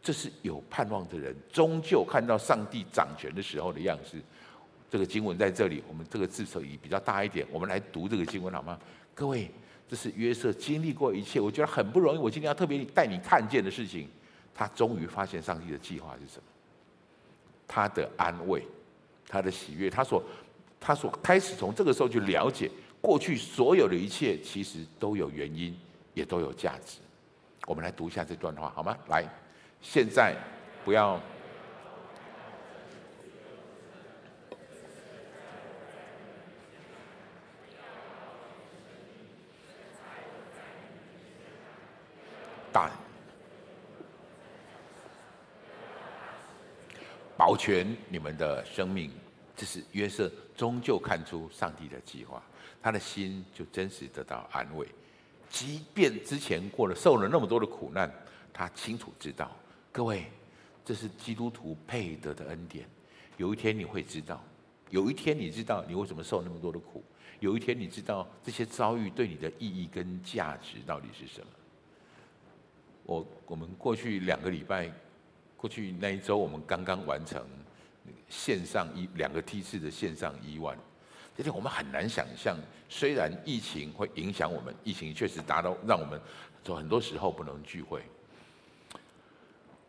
[0.00, 4.20] 这是有盼望的人，终究看到上帝掌权的时候的样子。
[4.88, 8.78] 这个经文在这里，我们这个字首语比较大一点，我们来读这个经文好吗？
[9.14, 9.50] 各位，
[9.88, 12.18] 这是约瑟经历过一切，我觉得很不容易。
[12.18, 14.08] 我今天要特别带你看见的事情，
[14.54, 16.44] 他终于发现上帝的计划是什么？
[17.66, 18.64] 他的安慰，
[19.28, 20.22] 他的喜悦，他所
[20.80, 25.76] 他所开始从这个时候去了解过去所有的一切，其实都有原因，
[26.14, 26.98] 也都有价值。
[27.66, 28.96] 我们来读一下这段话好吗？
[29.08, 29.24] 来，
[29.80, 30.36] 现在
[30.84, 31.20] 不要。
[42.72, 42.90] 大
[47.36, 49.10] 保全你们的生命，
[49.54, 52.42] 这是约瑟终究看出上帝的计划，
[52.82, 54.86] 他的心就真实得到安慰。
[55.48, 58.10] 即便之前过了受了那么多的苦难，
[58.52, 59.54] 他清楚知道，
[59.92, 60.26] 各位
[60.84, 62.88] 这是基督徒配得的恩典。
[63.36, 64.42] 有一天你会知道，
[64.90, 67.04] 有一天你知道你为什么受那么多的苦，
[67.40, 71.46] 有一天你知道这些遭遇对你的意义跟价值到底是什么。
[73.04, 74.90] 我我们过去两个礼拜，
[75.56, 77.42] 过去那一周，我们刚刚完成
[78.28, 80.76] 线上一两个梯次的线上一万。
[81.38, 82.56] 而且我们很难想象，
[82.88, 86.20] 虽然疫情会影响我们，疫情确实达到让我们
[86.64, 88.02] 说很多时候不能聚会。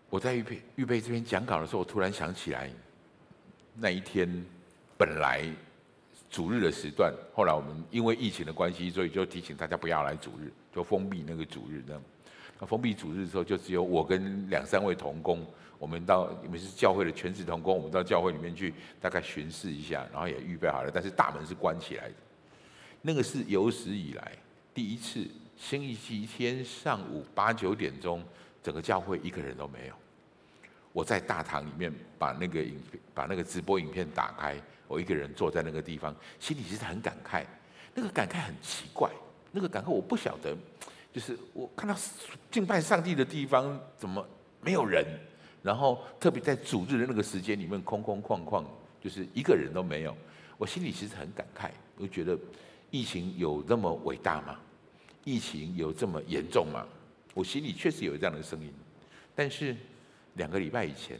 [0.10, 2.70] 我在预备预备这边讲稿的时候，我突然想起来，
[3.76, 4.46] 那一天
[4.98, 5.44] 本来
[6.30, 11.82] 主日的时段，后来我们因为疫情的关系，所以就提醒大家不要来主日，就封闭那个主日。
[11.88, 12.00] 那那
[12.66, 15.46] 封闭主日的时候，就只有我跟两三位同工。
[15.80, 22.16] 我们到你们是教会的全职同工，我们到教会里面去大概巡视一下，然后也预备好了，但是大门是关起来的。
[23.04, 24.32] 那个是有史以来
[24.74, 28.24] 第一次，星期天上午八九点钟，
[28.64, 29.94] 整个教会一个人都没有。
[30.94, 32.82] 我在大堂里面把那个影、
[33.14, 37.46] 把那个直播影片打开，我一个人坐在那个地方，心里其实很感慨。
[37.94, 39.12] 那个感慨很奇怪，
[39.52, 40.58] 那个感慨我不晓得，
[41.18, 41.96] 就是我看到
[42.52, 44.24] 敬拜上帝的地方怎么
[44.62, 45.04] 没有人？
[45.64, 48.64] 然后特别在主日的那个时间里面，空空旷旷，
[49.02, 50.16] 就是一个人都没有。
[50.60, 52.38] 我心里其实很感慨，我觉得
[52.92, 54.60] 疫情有那么伟大吗？
[55.24, 56.86] 疫情有这么严重吗？
[57.34, 58.72] 我心里确实有这样的声音。
[59.34, 59.76] 但是
[60.36, 61.20] 两个礼拜以前，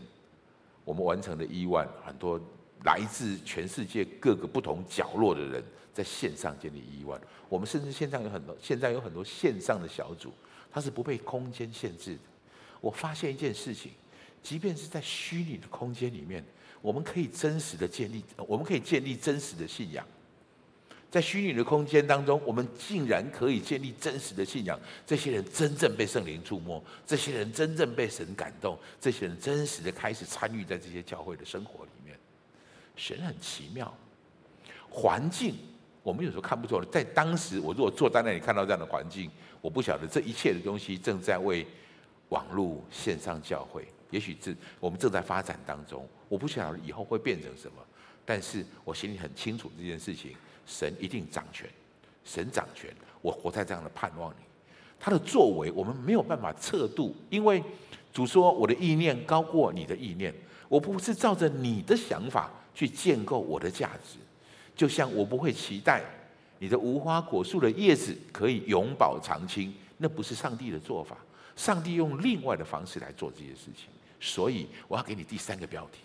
[0.86, 2.40] 我们完成了一万，很多
[2.88, 5.62] 来自全世界各个不同角落的人
[5.94, 7.20] 在线上建立一万。
[7.50, 10.32] 我们甚至线上有很多，现在有很多线上的小组，
[10.72, 12.22] 它是不被空间限制的。
[12.80, 13.92] 我发现一件事情。
[14.42, 16.42] 即便是在虚拟的空间里面，
[16.82, 20.06] 我们可以真实的建立，我们可以建立真实的信仰。
[21.12, 24.80] 在虚拟的空间当中，我们竟然可以建立真实的信仰。
[25.06, 31.92] 这些人真正被圣灵触摸，这些人真正被神感动，这些人真实的开始参与在这些教会的生活里。
[32.98, 33.94] 神很奇妙，
[34.90, 35.56] 环境
[36.04, 36.86] 我们有时候看不出来。
[36.92, 39.32] 在当时，我如果坐在那里看到这样的环境，
[39.62, 41.66] 我不晓得这一切的东西正在为
[42.30, 43.88] 网络线上教会。
[44.10, 47.78] 也许是我们正在发展当中，我不晓得以后会变成什么，
[48.26, 50.34] 但是我心里很清楚这件事情，
[50.66, 51.70] 神一定掌权，
[52.24, 52.90] 神掌权，
[53.22, 54.36] 我活在这样的盼望里，
[54.98, 57.62] 他的作为我们没有办法测度，因为
[58.14, 60.34] 主说我的意念高过你的意念，
[60.70, 64.20] 我不是照着你的想法去建构我的价值，
[64.76, 66.04] 就像我不会期待
[66.60, 71.18] 你的无花果树的叶子可以永保长青，那不是上帝的做法，
[71.56, 73.90] 上帝用另外的方式来做这些事情。
[74.20, 76.02] 所以我要给你第三个标题，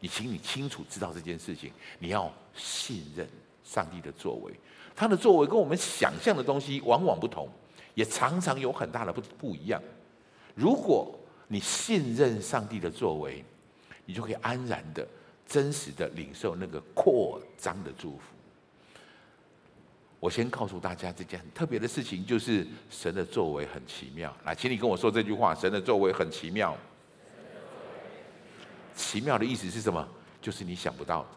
[0.00, 3.28] 你请你清楚知道这件事情，你要信任
[3.62, 4.52] 上帝的作为，
[4.96, 7.46] 他的作为跟我们想象的东西往往不同，
[7.94, 9.78] 也常常有很大的不不一样。
[10.54, 11.14] 如果
[11.48, 13.44] 你信任上帝的作为，
[14.06, 15.06] 你就可以安然的、
[15.48, 18.22] 真实的领受那个扩张的祝福。
[20.20, 24.36] 我先告诉大家这件很特别的事情，就是神的作为很奇妙。
[24.44, 26.76] 来，请你跟我说这句话：神的作为很奇妙。
[28.94, 30.06] 奇妙的意思是什么？
[30.42, 31.28] 就是你想不到的。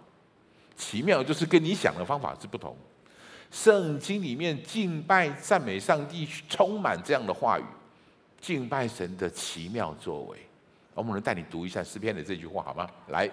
[0.76, 2.76] 奇妙就是跟你想的方法是不同。
[3.52, 7.64] 圣经里面敬拜赞美上帝，充满这样的话语，
[8.40, 10.38] 敬拜神的奇妙作为。
[10.96, 12.90] 我们能带你读一下诗篇的这句话好吗？
[13.10, 13.30] 来，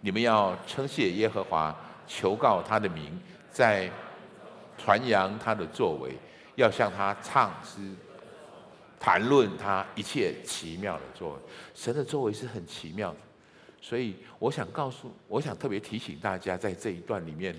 [0.00, 3.18] 你们要称谢耶和华，求告他的名，
[3.50, 3.90] 在
[4.78, 6.16] 传扬他的作为，
[6.56, 7.80] 要向他唱诗，
[8.98, 11.38] 谈论他一切奇妙的作为。
[11.74, 13.18] 神的作为是很奇妙的。
[13.82, 17.54] 所以，我想告诉，我想特别提醒大家，在这一段里面，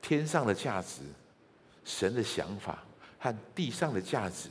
[0.00, 1.02] 天上的价值、
[1.84, 2.82] 神的想法
[3.18, 4.48] 和地上的价值，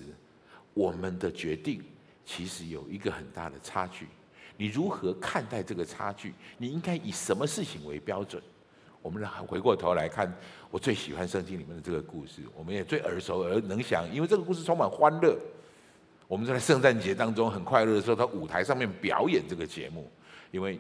[0.74, 1.84] 我们的决定
[2.26, 4.08] 其实有一个很大的差距。
[4.58, 6.34] 你如何看待这个差距？
[6.58, 8.42] 你应该以什么事情为标准？
[9.02, 10.30] 我们来回过头来看，
[10.70, 15.38] 我最喜欢圣经里面的这个故事，我们也最耳熟而能详，因为这个故事充满欢乐。
[16.28, 20.12] 我们在圣诞节当中很快乐的时候，在舞台上面表演这个节目。
[20.52, 20.80] 因为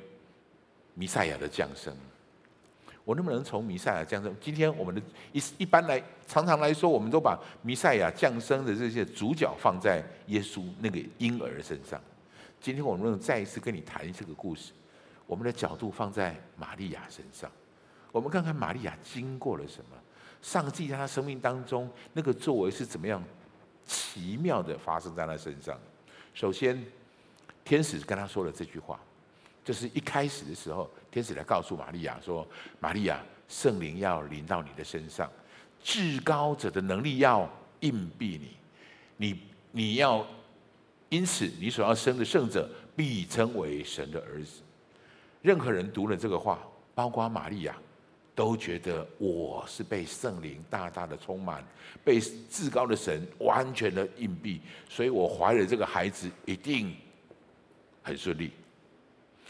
[0.93, 1.95] 弥赛亚的降生，
[3.05, 4.35] 我能不能从弥赛亚降生？
[4.41, 5.01] 今天我们的
[5.31, 12.01] 一一般来常常来说，我们都把弥赛亚降生的这些主角放在耶稣那个婴儿身上。
[12.59, 14.71] 今天我们能再一次跟你谈这个故事？
[15.25, 17.51] 我们的角度放在玛利亚身上，
[18.11, 19.97] 我们看看玛利亚经过了什么？
[20.41, 23.23] 上帝在他生命当中那个作为是怎么样
[23.85, 25.77] 奇妙的发生在他身上？
[26.33, 26.85] 首先，
[27.65, 28.99] 天使跟他说了这句话。
[29.65, 32.47] 就是一开始的时候，天使来告诉玛利亚说
[32.79, 35.29] ：“玛利亚，圣灵要临到你的身上，
[35.83, 37.49] 至高者的能力要
[37.81, 38.57] 荫庇你，
[39.17, 39.41] 你
[39.73, 40.25] 你要
[41.09, 44.61] 因此你所要生的圣者必称为神的儿子。
[45.41, 46.59] 任何人读了这个话，
[46.93, 47.75] 包括玛利亚，
[48.35, 51.63] 都觉得我是被圣灵大大的充满，
[52.03, 56.93] 被至高的神完全的荫庇，所以我怀了这个孩子一定
[58.03, 58.51] 很顺利。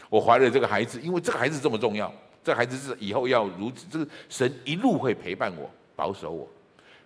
[0.08, 2.12] 我怀了这个孩子，因为这个孩子这么重要，
[2.44, 6.48] 这孩子是以后要如此，这个神一路会陪伴我，保守我。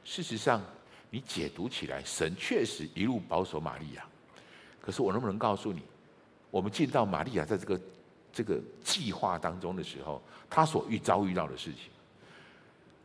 [0.05, 0.63] 事实上，
[1.09, 4.05] 你解读起来，神确实一路保守玛利亚。
[4.83, 5.81] 可是我能不能告诉你，
[6.51, 7.81] 我们见到玛利亚在这个
[8.33, 10.21] 这个计划当中的时候，
[10.51, 11.91] 她所遇遭遇到的事情。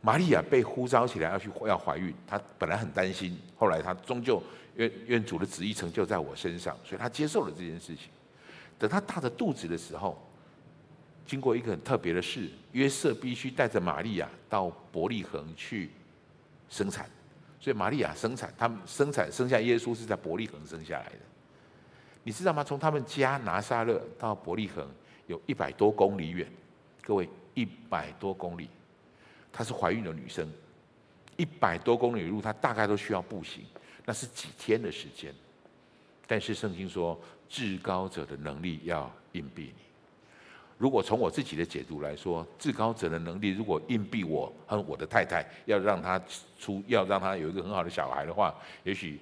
[0.00, 4.42] 玛利亚被呼召起来要去要怀孕，她本来很担心，后来她终究
[4.76, 8.08] 愿愿主的旨意成就在我身上，所以她接受了这件事情。
[8.78, 10.20] 等她大着肚子的时候，
[11.26, 15.90] 经过一个很特别的事，约瑟必须带着玛利亚到伯利恒去
[16.68, 17.10] 生产，
[17.60, 21.18] 所以玛利亚生产，他们生产生下耶稣是在伯利恒生下来的。
[22.24, 22.62] 你知道吗？
[22.62, 24.86] 从他们家拿撒勒到伯利恒
[25.26, 26.46] 有一百多公里远，
[27.00, 28.68] 各位，一百多公里，
[29.50, 30.46] 她是怀孕的女生，
[31.38, 33.64] 一百多公里路，她大概都需要步行，
[34.04, 35.34] 那是几天的时间。
[36.26, 39.82] 但是圣经说，至高者的能力要荫庇你。
[40.76, 46.20] 如果从我自己的解读来说，至高者的能力如果荫庇我和我的太太，要让她
[46.58, 48.54] 出，要让她有一个很好的小孩的话，
[48.84, 49.18] 也许。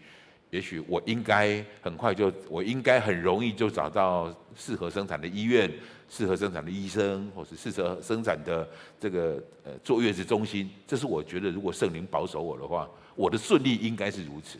[0.50, 5.70] 也许我应该很快就，我应该很容易就找到适合生产的医院、
[6.08, 8.66] 适合生产的医生，或是适合生产的
[9.00, 10.70] 这个呃坐月子中心。
[10.86, 14.56] 这是我觉得，如果圣灵保守我的话，我的顺利应该是如此。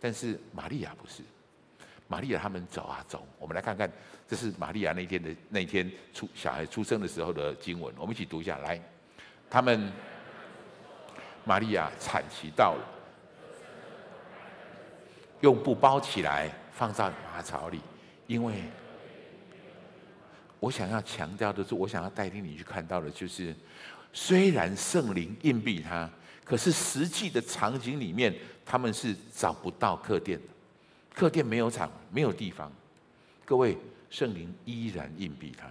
[0.00, 1.22] 但是玛利亚不是，
[2.08, 3.90] 玛利亚他们走啊走，我们来看看，
[4.28, 8.80] 这是玛利亚那天的那天出小孩出生的时候的经文，我们一起读一下来。
[9.48, 9.90] 他们
[11.44, 12.97] 玛利亚产期到了。
[15.40, 17.80] 用布包起来，放在马槽里，
[18.26, 18.54] 因为
[20.58, 23.54] 我想要强调的是，我想要带领你去看到的，就是
[24.12, 26.10] 虽然圣灵荫庇他，
[26.44, 28.34] 可是实际的场景里面，
[28.66, 30.46] 他们是找不到客店的，
[31.14, 32.72] 客店没有场，没有地方。
[33.44, 33.78] 各位，
[34.10, 35.70] 圣灵依然荫庇他。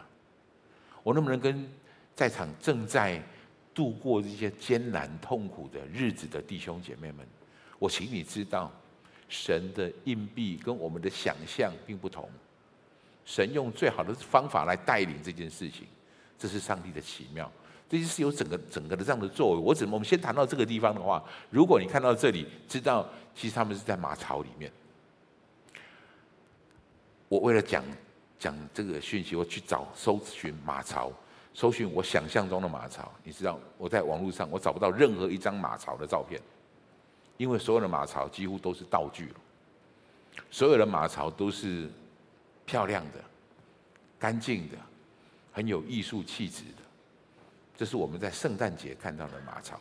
[1.03, 1.69] 我能不能跟
[2.15, 3.21] 在场正在
[3.73, 7.27] 度过这些艰难痛苦的日子的弟兄姐妹们，
[7.77, 8.71] 我请你知道。
[9.27, 12.29] 神的硬币跟我们的想象并不同，
[13.25, 15.85] 神用最好的方法来带领这件事情，
[16.37, 17.51] 这是上帝的奇妙。
[17.89, 19.57] 这就是有整个整个的这样的作为。
[19.57, 24.69] 我只我们先谈到这个地方的话，如果你看到这里，知道其实他们是在马槽里面。
[27.29, 27.81] 我为了讲
[28.37, 31.09] 讲这个讯息，我去找搜寻马槽，
[31.53, 33.09] 搜寻我想象中的马槽。
[33.23, 36.41] 你知道我在网络上我找不到任何一张马槽的照片。
[37.37, 39.35] 因为所有的马槽几乎都是道具了，
[40.51, 41.89] 所有的马槽都是
[42.65, 43.23] 漂亮的、
[44.19, 44.77] 干净的、
[45.51, 46.83] 很有艺术气质的。
[47.77, 49.79] 这是我们在圣诞节看到的马槽。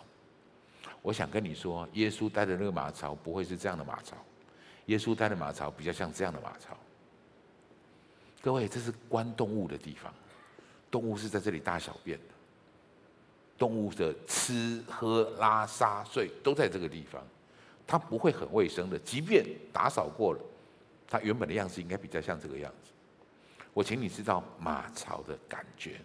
[1.01, 4.17] 我想跟你说，耶稣待的那个马槽不会是这样的马槽，
[4.87, 6.77] 耶稣待的马槽比较像这样的马槽。
[8.43, 10.13] 各位，这是关动物的地方，
[10.91, 12.35] 动物是在这里大小便的，
[13.57, 17.23] 动物的吃喝拉撒睡都在这个地方。
[17.87, 20.41] 它不会很卫生的，即便打扫过了，
[21.09, 22.91] 它原本的样子应该比较像这个样子。
[23.73, 26.01] 我请你知道马槽的感觉，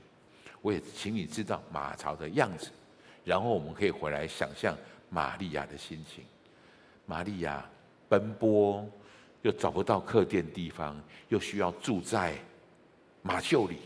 [0.62, 2.70] 我也请你知道马槽的样子，
[3.24, 4.78] 然后我们可以回来想象
[5.10, 6.24] 玛利亚的心情。
[7.06, 7.66] 玛利亚
[8.08, 8.88] 奔波，
[9.42, 12.36] 又找不到客店地方，又需要住在
[13.22, 13.80] 马厩里，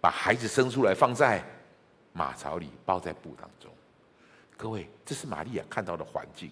[0.00, 1.44] 把孩子生出来放在
[2.12, 3.70] 马槽里，包在布当中。
[4.56, 6.50] 各位，这是玛利亚看到的环境。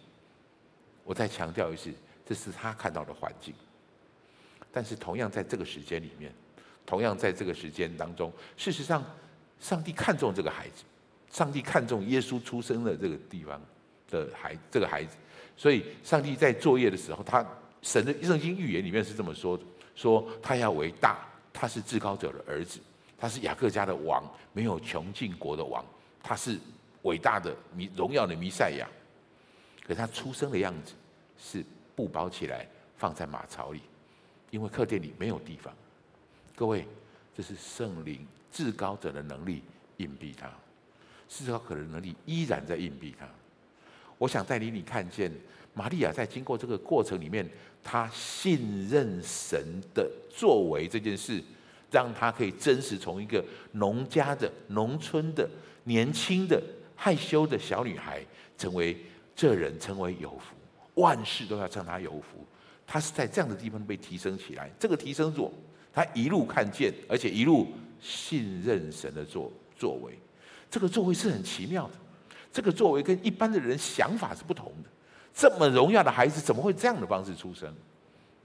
[1.06, 1.90] 我再强调一次，
[2.26, 3.54] 这是他看到的环境。
[4.72, 6.30] 但是同样在这个时间里面，
[6.84, 9.02] 同样在这个时间当中，事实上，
[9.60, 10.82] 上帝看重这个孩子，
[11.30, 13.58] 上帝看重耶稣出生的这个地方
[14.10, 15.16] 的孩这个孩子，
[15.56, 17.46] 所以上帝在作业的时候，他
[17.80, 19.62] 神的圣经预言里面是这么说的：
[19.94, 22.80] 说他要为大，他是至高者的儿子，
[23.16, 25.82] 他是雅各家的王，没有穷尽国的王，
[26.22, 26.58] 他是
[27.02, 28.86] 伟大的弥荣耀的弥赛亚。
[29.86, 30.94] 可是他出生的样子
[31.38, 31.64] 是
[31.94, 32.66] 布包起来
[32.98, 33.80] 放在马槽里，
[34.50, 35.72] 因为客店里没有地方。
[36.56, 36.84] 各位，
[37.36, 39.62] 这是圣灵至高者的能力
[39.98, 40.50] 隐蔽他，
[41.28, 43.28] 至高可的能力依然在隐蔽他。
[44.18, 45.30] 我想带领你看见
[45.72, 47.48] 玛利亚在经过这个过程里面，
[47.84, 51.40] 她信任神的作为这件事，
[51.92, 55.48] 让她可以真实从一个农家的、农村的、
[55.84, 56.60] 年轻的、
[56.96, 58.20] 害羞的小女孩，
[58.58, 58.96] 成为。
[59.36, 60.56] 这人称为有福，
[60.94, 62.44] 万事都要称他有福。
[62.86, 64.70] 他是在这样的地方被提升起来。
[64.78, 65.52] 这个提升所，
[65.92, 67.68] 他一路看见，而且一路
[68.00, 70.18] 信任神的作作为。
[70.70, 71.94] 这个作为是很奇妙的，
[72.52, 74.90] 这个作为跟一般的人想法是不同的。
[75.34, 77.72] 这么荣耀的孩子，怎么会这样的方式出生？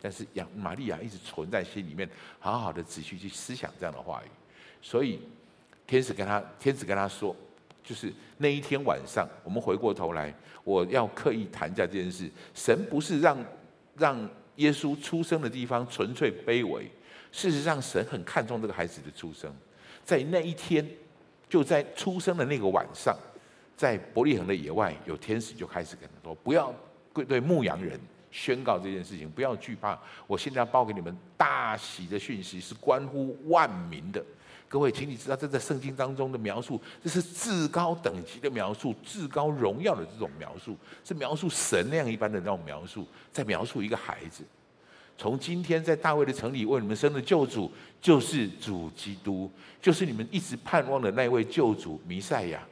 [0.02, 4.30] 但是亚玛利亚一直存在心里面，好好的仔细去思想这样的话语。
[4.82, 5.22] 所以
[5.86, 7.36] 天使跟他，天使跟他说，
[7.84, 12.30] 就是那一天晚上，我们回过头来，我要刻意谈一下这件事。
[12.54, 13.38] 神不是让
[13.98, 16.90] 让耶稣出生的地方纯粹卑微，
[17.32, 19.54] 事实上，神很看重这个孩子的出生，
[20.04, 20.88] 在那一天。
[21.50, 23.14] 就在出生的那个晚上，
[23.76, 26.74] 在伯利恒的野外，有天使就开始跟他说：“不要
[27.28, 28.00] 对牧羊人
[28.32, 30.00] 宣告这件事情，不要惧怕。
[30.28, 34.24] 我现在要报给你们大喜的讯息，是关乎万民的。
[34.72, 44.45] 各位，请你知道，这在圣经当中的描述，这是至高等级的描述，至高荣耀的这种描述，是描述神那样一般的那种描述，在描述一个孩子。”
[45.17, 47.69] 从今天在大卫的城里为你们生的救主，
[48.01, 49.51] 就是主基督，
[49.82, 52.65] 就是你们一直盼望的那位救主弥赛亚。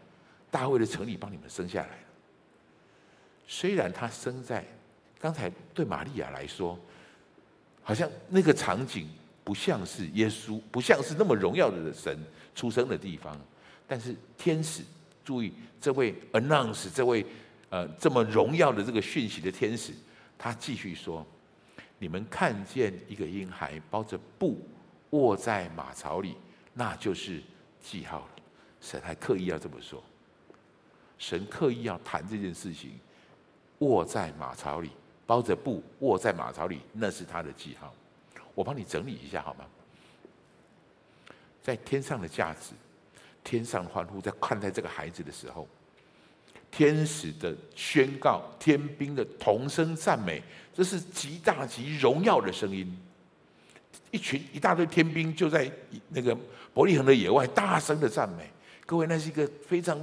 [0.49, 2.03] 大卫的城里帮你们生下来了。
[3.45, 4.65] 虽然他生在
[5.19, 6.79] 刚才对玛利亚来说，
[7.83, 9.09] 好像那个场景
[9.49, 12.15] 不像是耶稣，不像是那么荣耀的神
[12.53, 13.35] 出生的地方，
[13.87, 14.83] 但是天使
[15.25, 17.25] 注意，这位 announce 这位
[17.71, 19.91] 呃这么荣耀的这个讯息的天使，
[20.37, 21.25] 他继续说。
[21.97, 24.61] 你们看见一个婴孩包着布
[25.09, 26.35] 卧在马槽里，
[26.75, 27.41] 那就是
[27.81, 28.29] 记号了。
[28.79, 30.03] 神还刻意要这么说，
[31.17, 32.91] 神刻意要谈这件事情。
[33.79, 34.91] 卧在马槽里，
[35.25, 37.91] 包着布卧在马槽里，那是他的记号。
[38.55, 39.65] 我帮你整理一下好吗？
[41.61, 42.71] 在天上的价值，
[43.43, 45.67] 天上欢呼，在看待这个孩子的时候。
[46.71, 50.39] 天使的宣告，天兵的同声赞美，
[50.71, 52.95] 这是极大极荣耀的声音。
[54.11, 55.71] 一群一大堆天兵就在
[56.09, 56.37] 那个
[56.73, 58.47] 伯利恒的野外大声的赞美。
[58.85, 59.99] 各位，那是一个非常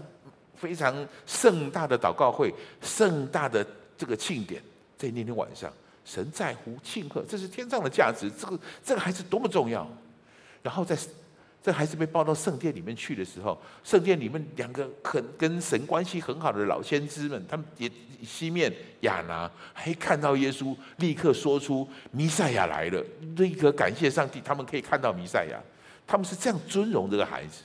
[0.57, 3.65] 非常盛大的祷告会，盛大的
[3.97, 4.61] 这个庆典，
[4.99, 5.73] 在那天晚上，
[6.07, 8.31] 神在乎庆贺，这是天上的价值。
[8.31, 9.87] 这个这个孩子多么重要。
[10.63, 10.97] 然后在。
[11.63, 17.91] 这孩子被抱到圣殿里面去的时候，圣殿里面两个很跟神关系很好的老先知们，他们也
[18.23, 23.05] 西面亚拿，还看到耶稣，立刻说出弥赛亚来了，
[23.35, 25.61] 立刻感谢上帝，他们可以看到弥赛亚，
[26.07, 27.65] 他们是这样尊荣这个孩子，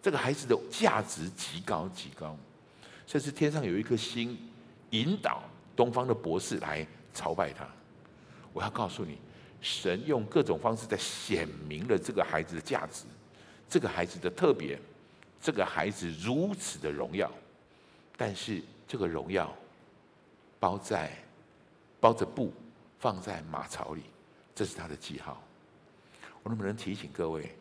[0.00, 2.34] 这个孩子的价值极高极高，
[3.06, 4.34] 甚至天上有一颗星
[4.92, 5.42] 引导
[5.76, 7.68] 东方的博士来朝拜他。
[8.52, 9.18] 我要告诉你，
[9.60, 13.04] 神用各种方式在显明了这个孩子的价值。
[13.68, 14.78] 这个孩子的特别，
[15.40, 17.30] 这个孩子如此的荣耀，
[18.16, 19.50] 但是这个荣耀
[20.60, 21.10] 包在
[21.98, 22.52] 包着布，
[22.98, 24.02] 放在马槽里，
[24.54, 25.42] 这是他的记号。
[26.42, 27.56] 我能不能提醒各位，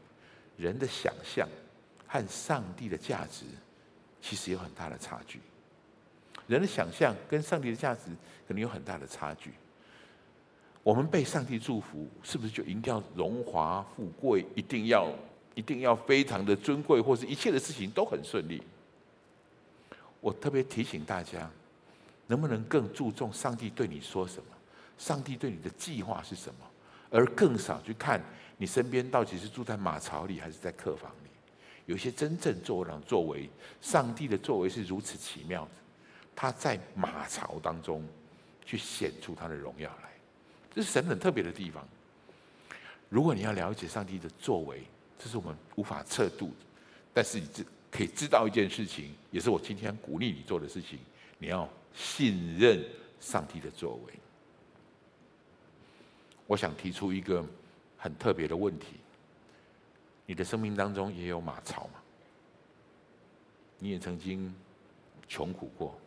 [0.57, 1.47] 人的想象
[2.07, 3.45] 和上帝的价值
[4.21, 5.39] 其实有很大的差距。
[6.47, 8.01] 人的想象跟上帝的价值
[8.47, 9.53] 可能有很大的差距。
[10.83, 15.07] 我们被上帝祝福，是不是就一定要荣华富贵，一定要？
[15.53, 18.63] 一定要非常的尊贵，或是一切的事情都很顺利。
[20.21, 21.51] 我特别提醒大家，
[22.27, 24.45] 能不能更注重上帝对你说什么？
[24.97, 26.65] 上帝对你的计划是什么？
[27.09, 28.21] 而更少去看
[28.57, 31.29] 你身边到底是住在马槽里还是在客房里。
[31.85, 33.49] 有些真正作为作为，
[33.81, 35.71] 上帝的作为是如此奇妙的，
[36.33, 38.07] 他在马槽当中
[38.63, 40.10] 去显出他的荣耀来，
[40.73, 41.87] 这是神很特别的地方。
[43.09, 44.83] 如果你要了解上帝的作为，
[45.19, 46.65] 这是我们无法测度的，
[47.13, 50.97] 但是你知可以知道一件事情，也是我今天鼓励你做的事情，
[51.37, 52.83] 你要信任
[53.19, 54.13] 上帝的作为。
[56.47, 57.45] 我想提出一个
[57.97, 58.95] 很特别的问题：
[60.25, 61.93] 你的生命当中也有马槽吗？
[63.77, 64.53] 你也曾经
[65.27, 65.99] 穷苦过、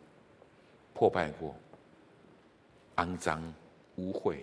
[0.93, 1.55] 破败过、
[2.95, 3.53] 肮脏、
[3.97, 4.37] 污秽，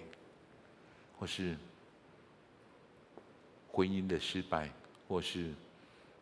[1.23, 1.57] 或是？
[3.75, 4.71] 婚姻的失败，
[5.09, 5.51] 或是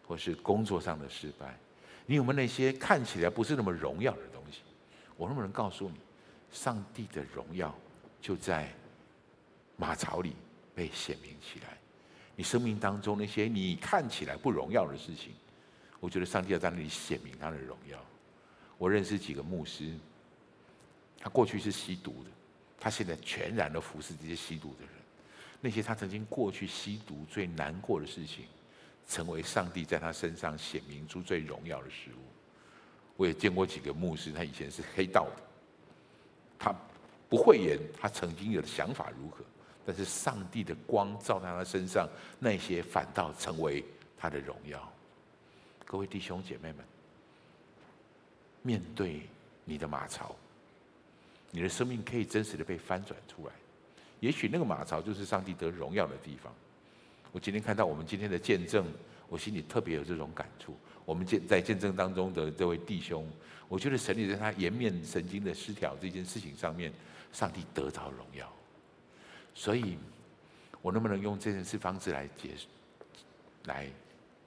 [0.07, 1.59] 或是工作上的失败，
[2.07, 4.61] 你有没有那些看起来不是那么荣耀的东西？
[5.17, 5.97] 我能不能告诉你，
[6.53, 7.77] 上帝的荣耀
[8.23, 8.73] 就在
[9.77, 10.37] 马槽里
[10.77, 11.77] 被显明起来？
[12.37, 15.33] 你生命当中那些你看起来不荣耀的事情，
[15.99, 17.99] 我觉得上帝要在那里显明他的荣耀。
[18.79, 19.93] 我认识几个牧师，
[21.19, 22.31] 他过去是吸毒的，
[22.81, 24.91] 他现在全然的服侍这些吸毒的人。
[25.61, 28.47] 那些他曾经过去吸毒最难过的事情，
[29.07, 32.23] 成为上帝在他身上显明出最荣耀的事物。
[33.17, 35.43] 我也见过几个牧师，他以前是黑道的，
[36.59, 36.75] 他
[37.29, 39.45] 不讳言他曾经有的想法如何，
[39.85, 42.09] 但是上帝的光照在他身上，
[42.39, 43.85] 那些反倒成为
[44.17, 44.91] 他的荣耀。
[45.85, 46.83] 各位弟兄姐妹们，
[48.63, 49.29] 面对
[49.67, 50.35] 你的马槽，
[51.51, 53.53] 你的生命可以真实的被翻转出来。
[54.21, 56.55] 也许那个马槽就是上帝得荣耀的地方。
[57.33, 58.87] 我今天看到我们今天的见证，
[59.29, 60.77] 我心里特别有这种感触。
[61.05, 63.27] 我们见在见证当中的这位弟兄，
[63.69, 66.93] 我觉得神里在他颜面神经的失调这件事情上面，
[67.33, 68.53] 上帝得着荣耀。
[69.55, 69.97] 所以，
[70.83, 72.51] 我能不能用这件事方式来结，
[73.65, 73.89] 来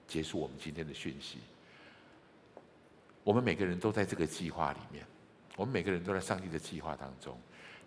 [0.08, 1.40] 结束我们今天的讯息？
[3.24, 5.06] 我们每个人都在这个计划里面，
[5.56, 7.38] 我们每个人都在上帝的计划当中。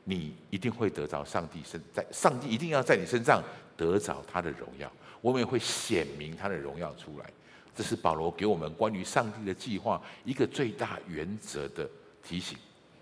[0.04, 3.42] 你一定会得着上帝身在，上帝一定要在你身上
[3.76, 4.90] 得着他的荣耀。
[5.20, 7.26] 我们也会显明他的荣耀出来。
[7.74, 11.88] 这是保罗给我们关于上帝的计划一个最大原则的
[12.22, 12.56] 提醒。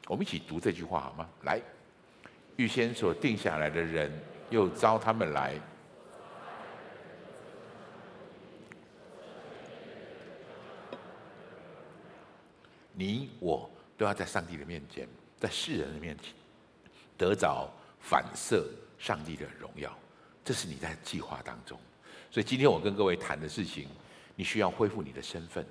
[0.08, 1.28] 我们一起读这句话好吗？
[1.42, 1.60] 来，
[2.56, 4.10] 预先所定下来的人，
[4.48, 5.60] 又招他们来。
[12.94, 15.06] 你我都要在上帝的面前，
[15.38, 16.32] 在世人的面前。
[17.16, 17.70] 得着
[18.00, 18.68] 反射
[18.98, 19.96] 上帝的荣耀，
[20.44, 21.78] 这是你在计划当中。
[22.30, 23.88] 所以今天我跟各位谈的事情，
[24.34, 25.64] 你需要恢复你的身份，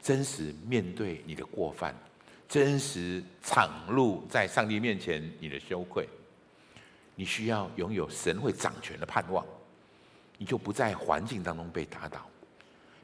[0.00, 1.94] 真实面对你的过犯，
[2.48, 6.08] 真实敞露在上帝面前你的羞愧。
[7.14, 9.44] 你需要拥有神会掌权的盼望，
[10.38, 12.26] 你就不在环境当中被打倒。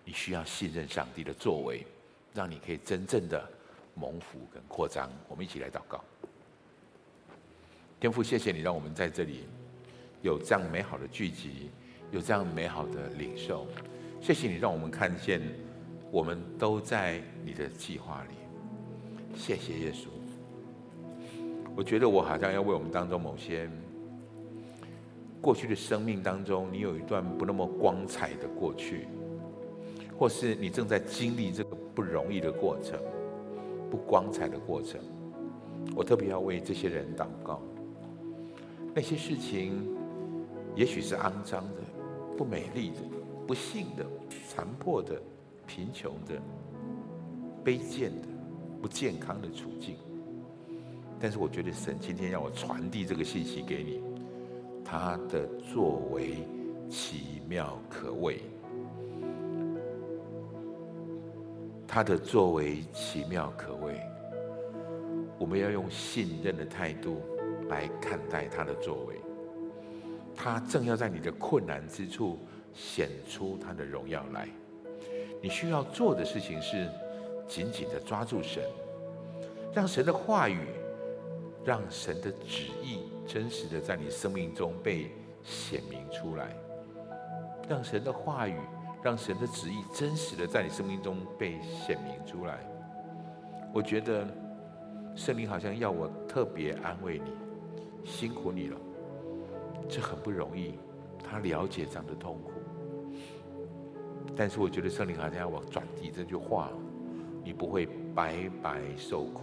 [0.04, 1.86] 你需要信任上帝的作为，
[2.32, 3.46] 让你可以真正的
[3.94, 5.10] 蒙福跟扩张。
[5.28, 6.02] 我们一起来祷告。
[8.00, 9.46] 天父，谢谢你让我们在这里
[10.22, 11.70] 有这样美好的聚集，
[12.10, 13.66] 有这样美好的领受。
[14.20, 15.40] 谢谢你让我们看见，
[16.10, 18.34] 我们都在你的计划里。
[19.36, 20.08] 谢谢耶稣。
[21.74, 23.66] 我觉得我好像要为我们当中某些
[25.40, 29.08] 过去的生命当中，你有一段不那么光彩的过去，
[30.18, 33.00] 或是你正在经历这个不容易的过程、
[33.92, 34.98] 不光彩的过程，
[35.94, 37.60] 我特别要为这些人祷告。
[38.94, 39.86] 那些事情，
[40.74, 41.82] 也许是肮脏的、
[42.34, 42.96] 不美丽的、
[43.46, 44.06] 不幸的、
[44.48, 45.20] 残破的、
[45.66, 46.40] 贫穷的、
[47.62, 48.28] 卑贱的、
[48.80, 49.96] 不健康的处境。
[51.20, 54.00] 但是，我觉得神今天要我传递这个信息给你，
[54.82, 56.48] 他的作为
[56.88, 58.40] 奇妙可畏，
[61.94, 64.00] 他的作为奇妙可畏，
[65.38, 67.20] 我们要用信任的态度。
[67.68, 69.16] 来看待他的作为，
[70.34, 72.38] 他正要在你的困难之处
[72.74, 74.46] 显出他的荣耀来。
[75.40, 76.86] 你需要做的事情是
[77.48, 78.62] 紧紧的抓住神，
[79.72, 80.66] 让神的话语，
[81.64, 85.10] 让神的旨意真实的在你生命中被
[85.42, 86.54] 显明出来，
[87.68, 88.58] 让神的话语，
[89.02, 92.60] 让神的旨意真实的在你生命中被显明出来。
[93.72, 94.26] 我觉得
[95.14, 97.32] 圣灵好像要我特别安慰你。
[98.04, 98.76] 辛苦你了，
[99.88, 100.74] 这很不容易。
[101.24, 102.50] 他了解这样的痛苦，
[104.36, 106.70] 但是我觉得圣灵好像要我转递这句话：
[107.44, 109.42] 你不会白白受苦。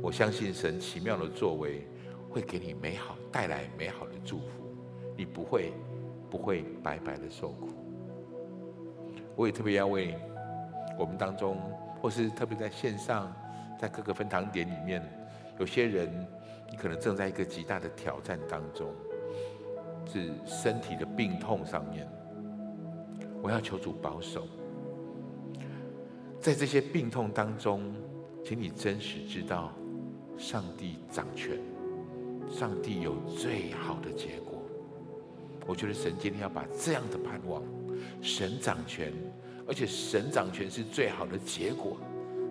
[0.00, 1.84] 我相信神奇妙的作为
[2.30, 4.46] 会给你美好，带来美好的祝福。
[5.16, 5.72] 你不会
[6.30, 7.77] 不会白白的受苦。
[9.38, 10.18] 我也特别要为
[10.98, 11.56] 我们当中，
[12.02, 13.32] 或是特别在线上，
[13.80, 15.00] 在各个分堂点里面，
[15.58, 16.12] 有些人。
[16.70, 18.92] 你可能正在一个极大的挑战当中，
[20.04, 22.06] 是身体的病痛上面。
[23.40, 24.46] 我要求主保守，
[26.38, 27.90] 在这些病痛当中，
[28.44, 29.72] 请你真实知道，
[30.36, 31.58] 上帝掌权，
[32.50, 34.60] 上帝有最好的结果。
[35.66, 37.62] 我觉得神今天要把这样的盼望，
[38.20, 39.12] 神掌权，
[39.66, 41.96] 而且神掌权是最好的结果，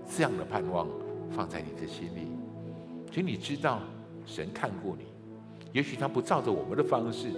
[0.10, 0.88] 这样的盼望
[1.32, 2.28] 放在你的心里，
[3.12, 3.82] 请你知道。
[4.30, 5.06] 神看过你，
[5.72, 7.30] 也许他不照着我们的方式，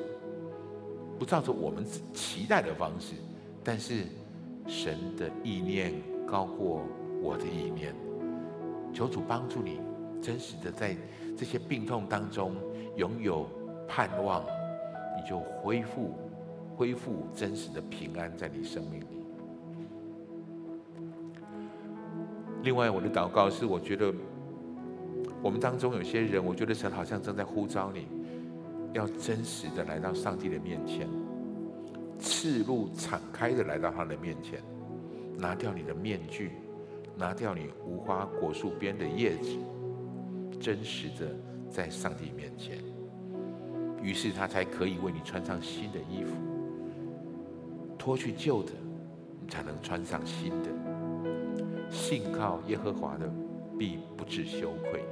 [1.20, 3.14] 不照着我们期待的方式，
[3.64, 4.06] 但是
[4.66, 5.94] 神的意念
[6.26, 6.82] 高过
[7.22, 7.94] 我的意念。
[8.92, 9.80] 求主帮助你，
[10.20, 10.98] 真实的在
[11.38, 12.56] 这些病痛当中
[12.96, 13.48] 拥有
[13.88, 14.44] 盼望，
[15.16, 16.16] 你就恢复
[16.80, 19.06] 恢复真实的平安在你生命里。
[22.64, 24.14] 另外，我的祷告是，我觉得。
[25.44, 28.08] 我们当中有些人，我觉得神好像正在呼召你，
[28.94, 31.06] 要真实的来到上帝的面前，
[32.18, 34.62] 赤露敞开的来到他的面前，
[35.38, 36.52] 拿掉你的面具，
[37.18, 39.58] 拿掉你无花果树边的叶子，
[40.62, 41.36] 真实的
[41.70, 42.78] 在上帝面前。
[44.02, 46.36] 于是他才可以为你穿上新的衣服，
[48.00, 48.72] 脱去旧的，
[49.42, 50.70] 你才能穿上新的。
[51.92, 53.30] 信靠耶和华的，
[53.78, 55.04] 必不致羞愧。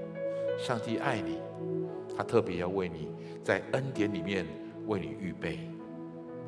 [0.57, 1.37] 上帝爱你，
[2.15, 3.09] 他特别要为你
[3.43, 4.45] 在恩典里面
[4.87, 5.69] 为你预备，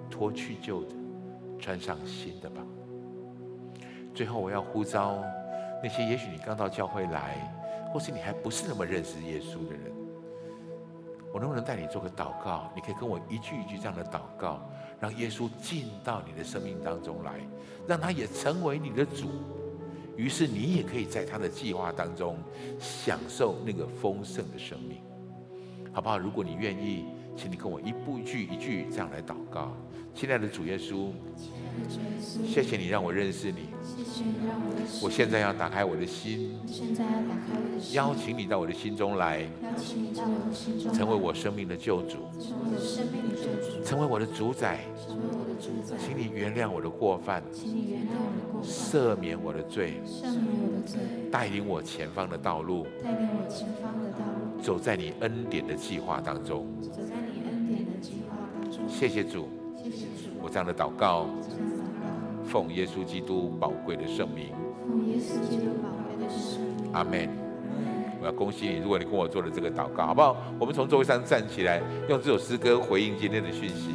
[0.10, 0.96] 脱去旧的，
[1.60, 2.62] 穿上新的吧。
[4.16, 5.22] 最后，我要呼召
[5.84, 7.36] 那些也许你刚到教会来，
[7.92, 9.92] 或是你还不是那么认识耶稣的人，
[11.34, 12.72] 我能不能带你做个祷告？
[12.74, 14.68] 你可以跟我一句一句这样的祷告，
[15.00, 17.39] 让耶稣进到你的生命当中来，
[17.88, 19.30] 让他也成为你的主。
[20.18, 22.38] 于是你也可以在他的计划当中
[22.78, 25.02] 享受那个丰盛的生命，
[25.93, 26.18] 好不好？
[26.18, 27.06] 如果你愿意，
[27.38, 29.72] 请你跟我一步一句一句这样来祷告。
[30.14, 31.12] 亲爱的主耶稣，
[32.46, 33.70] 谢谢你让我认识你。
[35.02, 36.58] 我现在要打开我的心，
[37.94, 39.46] 邀请你到我的心中来，
[40.94, 42.18] 成为我生命的救主，
[43.86, 44.54] 成为我的主。
[44.54, 44.80] 宰。
[45.98, 47.44] 请你原谅我的过犯，
[48.64, 50.02] 赦免我的罪，
[51.30, 52.88] 带领我前方的道路，
[54.62, 56.66] 走在你恩典的计划当中。
[58.88, 59.50] 谢谢主，
[60.42, 61.28] 我这样的祷告，
[62.44, 64.54] 奉耶稣基督宝贵的圣名。
[66.94, 67.30] 阿门。
[68.22, 70.36] 我要恭喜你，如果你跟我做了这个祷告，好不好？
[70.60, 73.92] 我们从座位上站起来，用这首诗歌回应今天的讯息。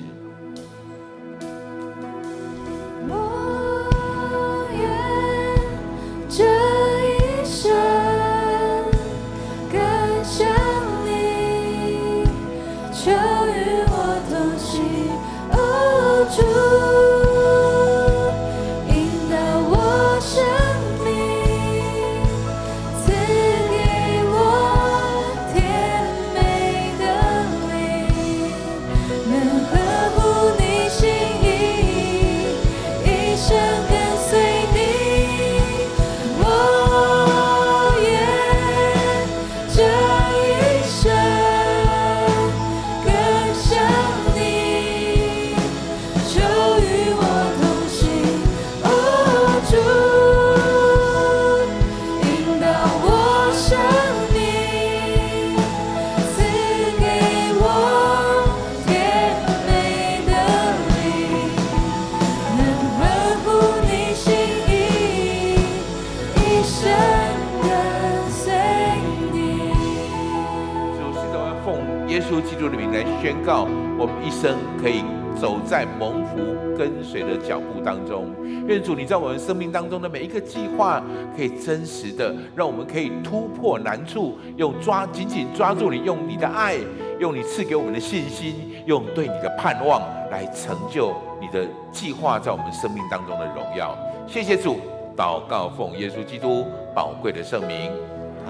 [77.84, 78.34] 当中。
[78.66, 81.02] 愿主你在我们生命当中的每一个计划，
[81.36, 86.76] 可以真实的让我们可以突破难处，用抓紧紧抓住你，用你的爱，
[87.18, 88.54] 用你赐给我们的信心，
[88.86, 93.96] 用对你的盼望来成就你的计划在我们生命当中的荣耀。
[94.26, 94.78] 谢谢主，
[95.14, 97.92] 祷告奉耶稣基督宝贵的圣名，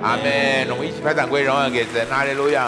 [0.01, 0.68] 阿门。
[0.70, 2.62] 我们一起拍掌归荣耀给神，哈利路亚。